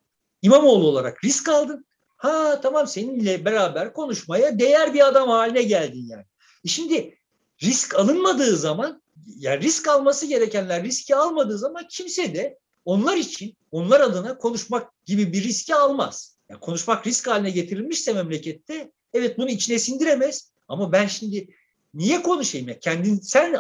[0.43, 1.87] İmamoğlu olarak risk aldın.
[2.17, 6.25] Ha tamam seninle beraber konuşmaya değer bir adam haline geldin yani.
[6.65, 7.19] E şimdi
[7.63, 9.03] risk alınmadığı zaman
[9.37, 15.33] yani risk alması gerekenler riski almadığı zaman kimse de onlar için onlar adına konuşmak gibi
[15.33, 16.37] bir riski almaz.
[16.49, 21.49] Yani konuşmak risk haline getirilmişse memlekette evet bunu içine sindiremez ama ben şimdi
[21.95, 23.57] niye konuşayım ya kendin sen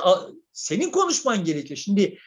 [0.53, 1.79] senin konuşman gerekiyor.
[1.79, 2.19] Şimdi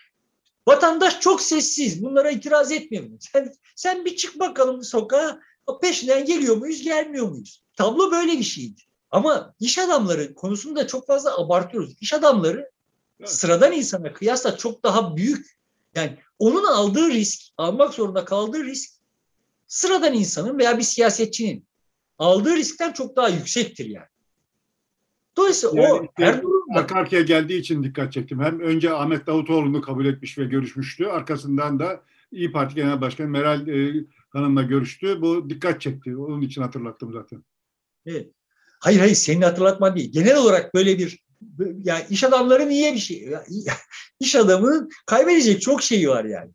[0.67, 3.05] vatandaş çok sessiz bunlara itiraz etmiyor.
[3.19, 5.39] Sen, sen bir çık bakalım sokağa
[5.82, 7.63] peşinden geliyor muyuz gelmiyor muyuz?
[7.78, 8.82] Tablo böyle bir şeydi.
[9.11, 11.95] Ama iş adamları konusunda çok fazla abartıyoruz.
[12.01, 12.71] İş adamları
[13.19, 13.29] evet.
[13.29, 15.55] sıradan insana kıyasla çok daha büyük.
[15.95, 18.93] Yani onun aldığı risk, almak zorunda kaldığı risk
[19.67, 21.67] sıradan insanın veya bir siyasetçinin
[22.17, 24.07] aldığı riskten çok daha yüksektir yani.
[25.37, 26.79] Dolayısıyla yani o her durumda...
[26.79, 28.39] Arka arkaya geldiği için dikkat çektim.
[28.39, 31.05] Hem önce Ahmet Davutoğlu'nu kabul etmiş ve görüşmüştü.
[31.05, 32.01] Arkasından da
[32.31, 35.21] İyi Parti Genel Başkanı Meral e, Hanım'la görüştü.
[35.21, 36.17] Bu dikkat çekti.
[36.17, 37.43] Onun için hatırlattım zaten.
[38.05, 38.31] Evet.
[38.80, 40.11] Hayır hayır senin hatırlatma değil.
[40.11, 41.26] Genel olarak böyle bir
[41.84, 43.30] yani iş adamları niye bir şey?
[44.19, 46.51] İş adamının kaybedecek çok şeyi var yani.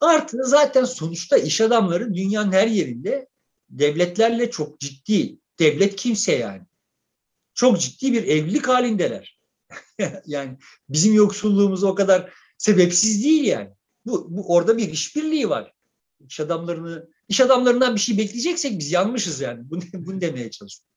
[0.00, 3.28] Artı zaten sonuçta iş adamları dünyanın her yerinde
[3.70, 6.62] devletlerle çok ciddi, devlet kimse yani.
[7.54, 9.40] Çok ciddi bir evlilik halindeler.
[10.26, 10.58] yani
[10.88, 13.70] bizim yoksulluğumuz o kadar sebepsiz değil yani.
[14.06, 15.72] Bu, bu orada bir işbirliği var.
[16.28, 19.70] İş adamlarını iş adamlarından bir şey bekleyeceksek biz yanmışız yani.
[19.70, 20.94] Bunu, bunu demeye çalışıyorum.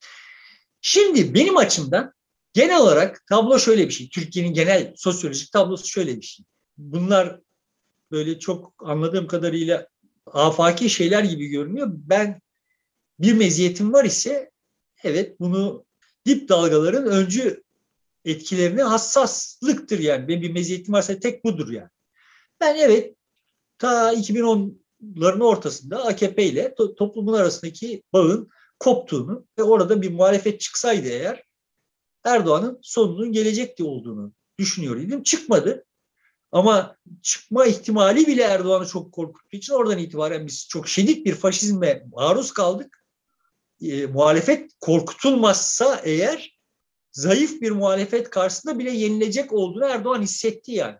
[0.81, 2.13] Şimdi benim açımdan
[2.53, 4.09] genel olarak tablo şöyle bir şey.
[4.09, 6.45] Türkiye'nin genel sosyolojik tablosu şöyle bir şey.
[6.77, 7.39] Bunlar
[8.11, 9.87] böyle çok anladığım kadarıyla
[10.25, 11.87] afaki şeyler gibi görünüyor.
[11.91, 12.41] Ben
[13.19, 14.51] bir meziyetim var ise
[15.03, 15.85] evet bunu
[16.25, 17.63] dip dalgaların öncü
[18.25, 20.27] etkilerine hassaslıktır yani.
[20.27, 21.89] Benim bir meziyetim varsa tek budur yani.
[22.59, 23.15] Ben evet
[23.77, 28.49] ta 2010'ların ortasında AKP ile toplumun arasındaki bağın
[28.79, 31.43] koptuğunu ve orada bir muhalefet çıksaydı eğer
[32.23, 35.23] Erdoğan'ın sonunun gelecekti olduğunu düşünüyor idim.
[35.23, 35.85] Çıkmadı.
[36.51, 42.03] Ama çıkma ihtimali bile Erdoğan'ı çok korkuttuğu için oradan itibaren biz çok şiddet bir faşizme
[42.11, 43.05] maruz kaldık.
[43.81, 46.59] E, muhalefet korkutulmazsa eğer
[47.11, 50.97] zayıf bir muhalefet karşısında bile yenilecek olduğunu Erdoğan hissetti yani.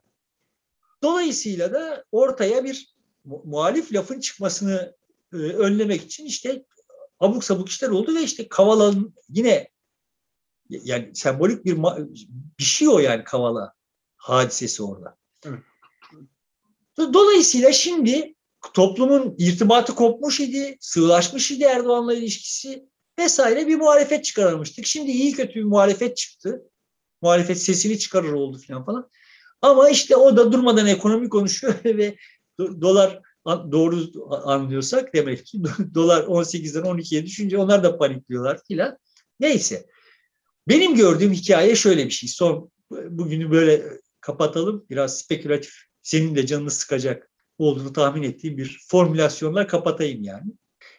[1.04, 4.96] Dolayısıyla da ortaya bir muhalif lafın çıkmasını
[5.34, 6.66] e, önlemek için işte
[7.20, 9.70] abuk sabuk işler oldu ve işte Kavala'nın yine
[10.70, 11.78] yani sembolik bir
[12.60, 13.74] bir şey o yani Kavala
[14.18, 15.18] hadisesi orada.
[15.46, 15.60] Evet.
[16.98, 18.36] Dolayısıyla şimdi
[18.74, 22.90] toplumun irtibatı kopmuş idi, sığlaşmış idi Erdoğan'la ilişkisi
[23.20, 24.86] vesaire bir muhalefet çıkarmıştık.
[24.86, 26.64] Şimdi iyi kötü bir muhalefet çıktı.
[27.22, 29.10] Muhalefet sesini çıkarır oldu falan falan.
[29.62, 32.16] Ama işte o da durmadan ekonomi konuşuyor ve
[32.60, 35.62] dolar doğru anlıyorsak demek ki
[35.94, 38.98] dolar 18'den 12'ye düşünce onlar da panikliyorlar filan.
[39.40, 39.86] Neyse.
[40.68, 42.30] Benim gördüğüm hikaye şöyle bir şey.
[42.30, 43.84] Son bugünü böyle
[44.22, 44.86] kapatalım.
[44.90, 45.74] Biraz spekülatif.
[46.02, 50.52] Senin de canını sıkacak olduğunu tahmin ettiğim bir formülasyonla kapatayım yani.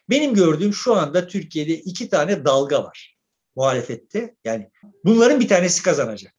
[0.09, 3.17] Benim gördüğüm şu anda Türkiye'de iki tane dalga var
[3.55, 4.35] muhalefette.
[4.43, 4.69] Yani
[5.05, 6.33] bunların bir tanesi kazanacak.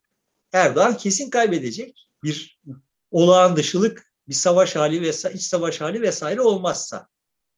[0.53, 2.09] Erdoğan kesin kaybedecek.
[2.22, 2.61] Bir
[3.11, 7.09] olağan dışılık bir savaş hali ve iç savaş hali vesaire olmazsa.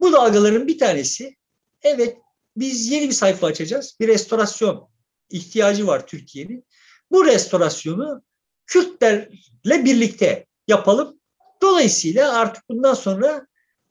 [0.00, 1.36] Bu dalgaların bir tanesi
[1.82, 2.16] evet
[2.56, 3.96] biz yeni bir sayfa açacağız.
[4.00, 4.88] Bir restorasyon
[5.30, 6.64] ihtiyacı var Türkiye'nin.
[7.10, 8.22] Bu restorasyonu
[8.66, 11.20] Kürtlerle birlikte yapalım.
[11.62, 13.46] Dolayısıyla artık bundan sonra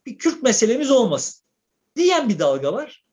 [0.05, 1.43] bir Kürt meselemiz olmasın
[1.95, 3.05] diyen bir dalga var.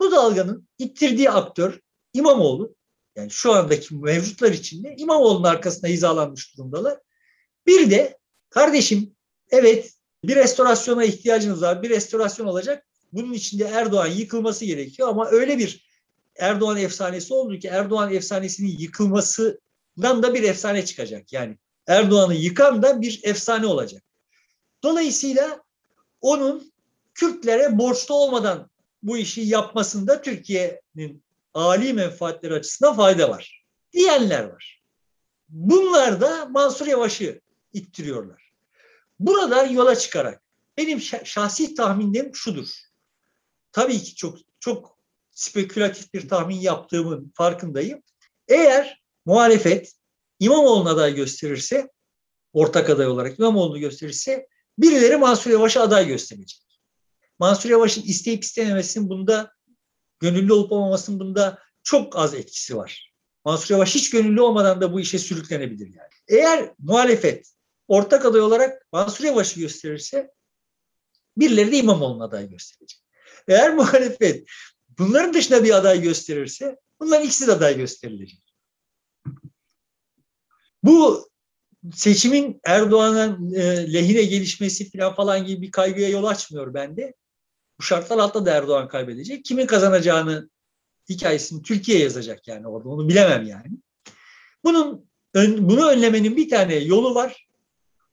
[0.00, 1.80] Bu dalganın ittirdiği aktör
[2.12, 2.74] İmamoğlu.
[3.16, 6.98] Yani şu andaki mevcutlar içinde İmamoğlu'nun arkasında hizalanmış durumdalar.
[7.66, 8.18] Bir de
[8.54, 9.14] kardeşim
[9.50, 9.94] evet
[10.24, 11.82] bir restorasyona ihtiyacınız var.
[11.82, 12.86] Bir restorasyon olacak.
[13.12, 15.86] Bunun içinde Erdoğan yıkılması gerekiyor ama öyle bir
[16.38, 21.32] Erdoğan efsanesi oldu ki Erdoğan efsanesinin yıkılmasından da bir efsane çıkacak.
[21.32, 24.02] Yani Erdoğan'ı yıkan da bir efsane olacak.
[24.82, 25.62] Dolayısıyla
[26.20, 26.72] onun
[27.14, 28.70] Kürtlere borçlu olmadan
[29.02, 31.22] bu işi yapmasında Türkiye'nin
[31.54, 33.64] âli menfaatleri açısından fayda var.
[33.92, 34.82] Diyenler var.
[35.48, 37.40] Bunlar da Mansur Yavaş'ı
[37.72, 38.43] ittiriyorlar.
[39.18, 40.42] Burada yola çıkarak
[40.76, 42.68] benim şahsi tahminim şudur.
[43.72, 44.98] Tabii ki çok çok
[45.30, 48.02] spekülatif bir tahmin yaptığımın farkındayım.
[48.48, 49.92] Eğer muhalefet
[50.40, 51.88] İmamoğlu'na aday gösterirse,
[52.52, 54.48] ortak aday olarak İmamoğlu'nu gösterirse
[54.78, 56.60] birileri Mansur Yavaş'a aday gösterecek.
[57.38, 59.52] Mansur Yavaş'ın isteyip istememesinin bunda
[60.20, 63.14] gönüllü olup olmamasının bunda çok az etkisi var.
[63.44, 66.10] Mansur Yavaş hiç gönüllü olmadan da bu işe sürüklenebilir yani.
[66.28, 67.53] Eğer muhalefet
[67.88, 70.30] ortak aday olarak Mansur Yavaş'ı gösterirse
[71.36, 73.00] birileri de İmamoğlu'na aday gösterecek.
[73.48, 74.48] Eğer muhalefet
[74.98, 78.44] bunların dışında bir aday gösterirse bunların ikisi de aday gösterilecek.
[80.82, 81.28] Bu
[81.92, 87.14] seçimin Erdoğan'ın e, lehine gelişmesi falan falan gibi bir kaygıya yol açmıyor bende.
[87.78, 89.44] Bu şartlar altında da Erdoğan kaybedecek.
[89.44, 90.50] Kimin kazanacağını
[91.08, 93.70] hikayesini Türkiye yazacak yani orada onu bilemem yani.
[94.64, 95.10] Bunun
[95.58, 97.46] bunu önlemenin bir tane yolu var.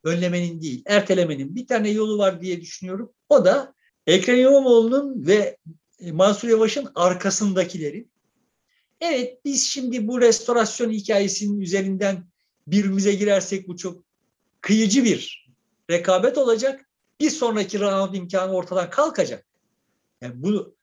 [0.04, 3.14] Önlemenin değil, ertelemenin bir tane yolu var diye düşünüyorum.
[3.30, 3.74] O da
[4.08, 5.58] Ekrem İmamoğlu'nun ve
[6.12, 8.12] Mansur Yavaş'ın arkasındakilerin.
[9.02, 12.26] Evet biz şimdi bu restorasyon hikayesinin üzerinden
[12.68, 14.04] birbirimize girersek bu çok
[14.62, 15.50] kıyıcı bir
[15.90, 16.90] rekabet olacak.
[17.20, 19.46] Bir sonraki round imkanı ortadan kalkacak.
[20.22, 20.76] Yani bu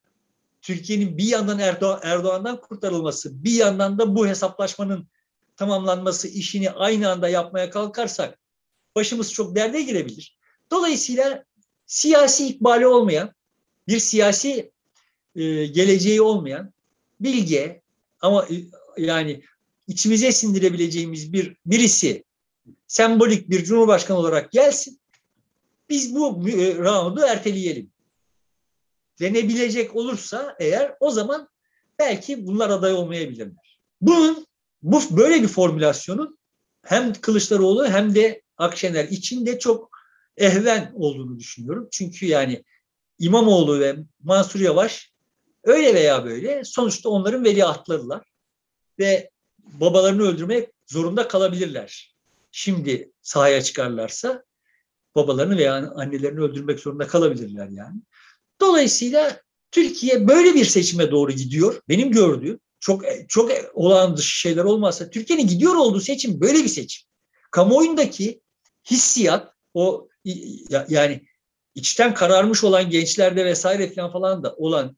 [0.63, 5.09] Türkiye'nin bir yandan Erdoğan, Erdoğan'dan kurtarılması, bir yandan da bu hesaplaşmanın
[5.57, 8.39] tamamlanması işini aynı anda yapmaya kalkarsak
[8.99, 10.39] başımız çok derde girebilir.
[10.71, 11.45] Dolayısıyla
[11.87, 13.35] siyasi ikbali olmayan,
[13.89, 14.73] bir siyasi
[15.35, 16.73] e, geleceği olmayan,
[17.21, 17.83] bilge
[18.21, 18.55] ama e,
[19.03, 19.43] yani
[19.87, 22.25] içimize sindirebileceğimiz bir birisi
[22.87, 25.01] sembolik bir cumhurbaşkanı olarak gelsin.
[25.89, 27.91] Biz bu e, roundu erteleyelim.
[29.21, 31.49] Denebilecek olursa eğer o zaman
[31.99, 33.79] belki bunlar aday olmayabilirler.
[34.01, 34.47] Bunun
[34.83, 36.39] bu böyle bir formülasyonun
[36.85, 39.91] hem Kılıçdaroğlu hem de Akşener için de çok
[40.37, 41.89] ehven olduğunu düşünüyorum.
[41.91, 42.65] Çünkü yani
[43.19, 45.13] İmamoğlu ve Mansur Yavaş
[45.65, 48.23] öyle veya böyle sonuçta onların veliahtlarılar
[48.99, 52.15] ve babalarını öldürmek zorunda kalabilirler.
[52.51, 54.45] Şimdi sahaya çıkarlarsa
[55.15, 58.01] babalarını veya annelerini öldürmek zorunda kalabilirler yani.
[58.61, 59.41] Dolayısıyla
[59.71, 61.83] Türkiye böyle bir seçime doğru gidiyor.
[61.89, 67.09] Benim gördüğüm çok çok olağan dışı şeyler olmazsa Türkiye'nin gidiyor olduğu seçim böyle bir seçim.
[67.51, 68.41] Kamuoyundaki
[68.91, 70.09] hissiyat o
[70.89, 71.25] yani
[71.75, 74.97] içten kararmış olan gençlerde vesaire falan falan da olan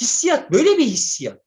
[0.00, 1.42] hissiyat böyle bir hissiyat.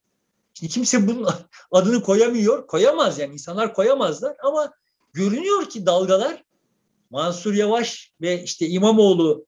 [0.54, 1.30] Şimdi kimse bunun
[1.72, 4.74] adını koyamıyor, koyamaz yani insanlar koyamazlar ama
[5.14, 6.44] görünüyor ki dalgalar
[7.10, 9.46] Mansur Yavaş ve işte İmamoğlu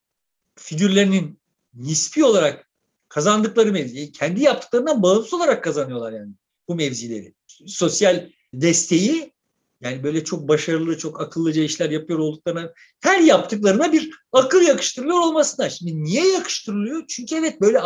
[0.56, 1.39] figürlerinin
[1.74, 2.70] nispi olarak
[3.10, 6.32] kazandıkları mevziyi kendi yaptıklarından bağımsız olarak kazanıyorlar yani
[6.68, 7.34] bu mevzileri.
[7.68, 9.34] Sosyal desteği
[9.82, 15.70] yani böyle çok başarılı, çok akıllıca işler yapıyor olduklarına her yaptıklarına bir akıl yakıştırılıyor olmasına.
[15.70, 17.04] Şimdi niye yakıştırılıyor?
[17.08, 17.80] Çünkü evet böyle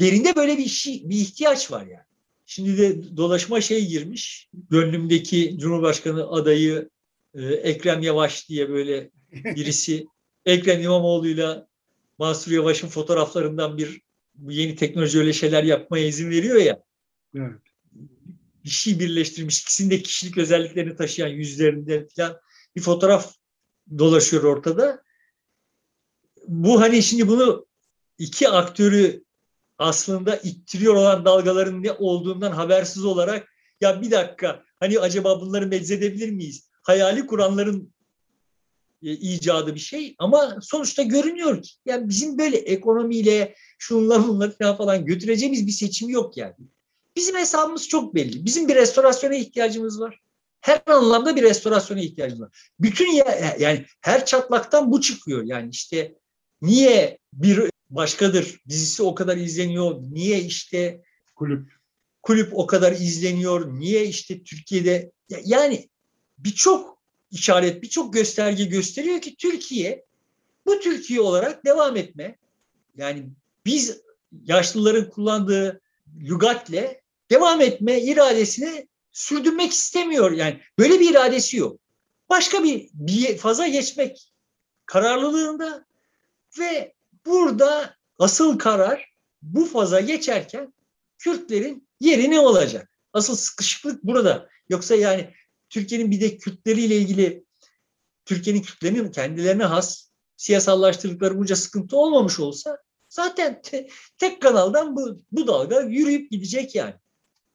[0.00, 2.04] derinde böyle bir şey, bir ihtiyaç var yani.
[2.46, 4.48] Şimdi de dolaşma şey girmiş.
[4.70, 6.88] Gönlümdeki Cumhurbaşkanı adayı
[7.34, 10.06] e, Ekrem Yavaş diye böyle birisi
[10.46, 11.68] Ekrem İmamoğlu'yla
[12.18, 14.00] Mansur Yavaş'ın fotoğraflarından bir
[14.48, 16.82] yeni teknoloji öyle şeyler yapmaya izin veriyor ya.
[17.36, 17.60] Evet.
[18.64, 19.60] Bir şey birleştirmiş.
[19.60, 22.40] İkisinin kişilik özelliklerini taşıyan yüzlerinde falan
[22.76, 23.34] bir fotoğraf
[23.98, 25.02] dolaşıyor ortada.
[26.48, 27.66] Bu hani şimdi bunu
[28.18, 29.24] iki aktörü
[29.78, 33.48] aslında ittiriyor olan dalgaların ne olduğundan habersiz olarak
[33.80, 36.70] ya bir dakika hani acaba bunları meczedebilir miyiz?
[36.82, 37.94] Hayali kuranların
[39.02, 45.04] e, icadı bir şey ama sonuçta görünüyor ki yani bizim böyle ekonomiyle şunlar bunlar falan
[45.04, 46.54] götüreceğimiz bir seçim yok yani.
[47.16, 48.44] Bizim hesabımız çok belli.
[48.44, 50.20] Bizim bir restorasyona ihtiyacımız var.
[50.60, 52.70] Her anlamda bir restorasyona ihtiyacımız var.
[52.80, 55.42] Bütün ya, yani her çatlaktan bu çıkıyor.
[55.44, 56.14] Yani işte
[56.62, 60.02] niye bir başkadır dizisi o kadar izleniyor?
[60.02, 61.02] Niye işte
[61.34, 61.72] kulüp
[62.22, 63.78] kulüp o kadar izleniyor?
[63.78, 65.12] Niye işte Türkiye'de
[65.44, 65.88] yani
[66.38, 66.98] birçok
[67.30, 70.04] işaret, birçok gösterge gösteriyor ki Türkiye
[70.66, 72.38] bu Türkiye olarak devam etme.
[72.96, 73.30] Yani
[73.66, 74.00] biz
[74.44, 75.80] yaşlıların kullandığı
[76.20, 77.03] lügatle
[77.34, 80.32] devam etme iradesini sürdürmek istemiyor.
[80.32, 81.80] Yani böyle bir iradesi yok.
[82.28, 84.32] Başka bir, bir faza geçmek
[84.86, 85.84] kararlılığında
[86.58, 86.94] ve
[87.26, 90.74] burada asıl karar bu faza geçerken
[91.18, 92.90] Kürtlerin yeri ne olacak?
[93.12, 94.48] Asıl sıkışıklık burada.
[94.68, 95.34] Yoksa yani
[95.70, 97.44] Türkiye'nin bir de Kürtleriyle ilgili
[98.24, 102.78] Türkiye'nin Kürtlerinin kendilerine has siyasallaştırdıkları bunca sıkıntı olmamış olsa
[103.08, 106.94] zaten te, tek kanaldan bu, bu dalga yürüyüp gidecek yani.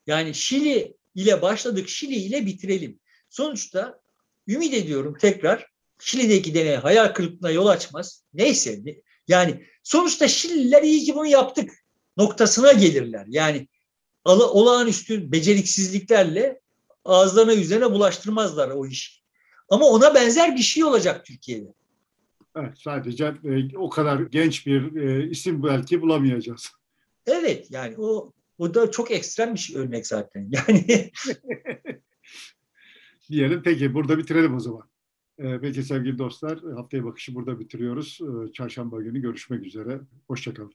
[0.09, 2.99] Yani Şili ile başladık, Şili ile bitirelim.
[3.29, 3.99] Sonuçta
[4.47, 5.65] ümit ediyorum tekrar
[5.99, 8.23] Şili'deki deney hayal kırıklığına yol açmaz.
[8.33, 8.81] Neyse
[9.27, 11.71] yani sonuçta Şililer iyi ki bunu yaptık
[12.17, 13.25] noktasına gelirler.
[13.27, 13.67] Yani
[14.25, 16.59] olağanüstü beceriksizliklerle
[17.05, 19.21] ağızlarına yüzlerine bulaştırmazlar o işi.
[19.69, 21.73] Ama ona benzer bir şey olacak Türkiye'de.
[22.55, 26.69] Evet, sadece e, o kadar genç bir e, isim belki bulamayacağız.
[27.25, 30.51] Evet yani o o da çok ekstrem bir şey örnek zaten.
[30.51, 31.11] Yani
[33.29, 33.61] diyelim.
[33.63, 34.89] Peki burada bitirelim o zaman.
[35.37, 38.19] E, peki sevgili dostlar haftaya bakışı burada bitiriyoruz.
[38.21, 40.01] E, çarşamba günü görüşmek üzere.
[40.27, 40.73] Hoşçakalın.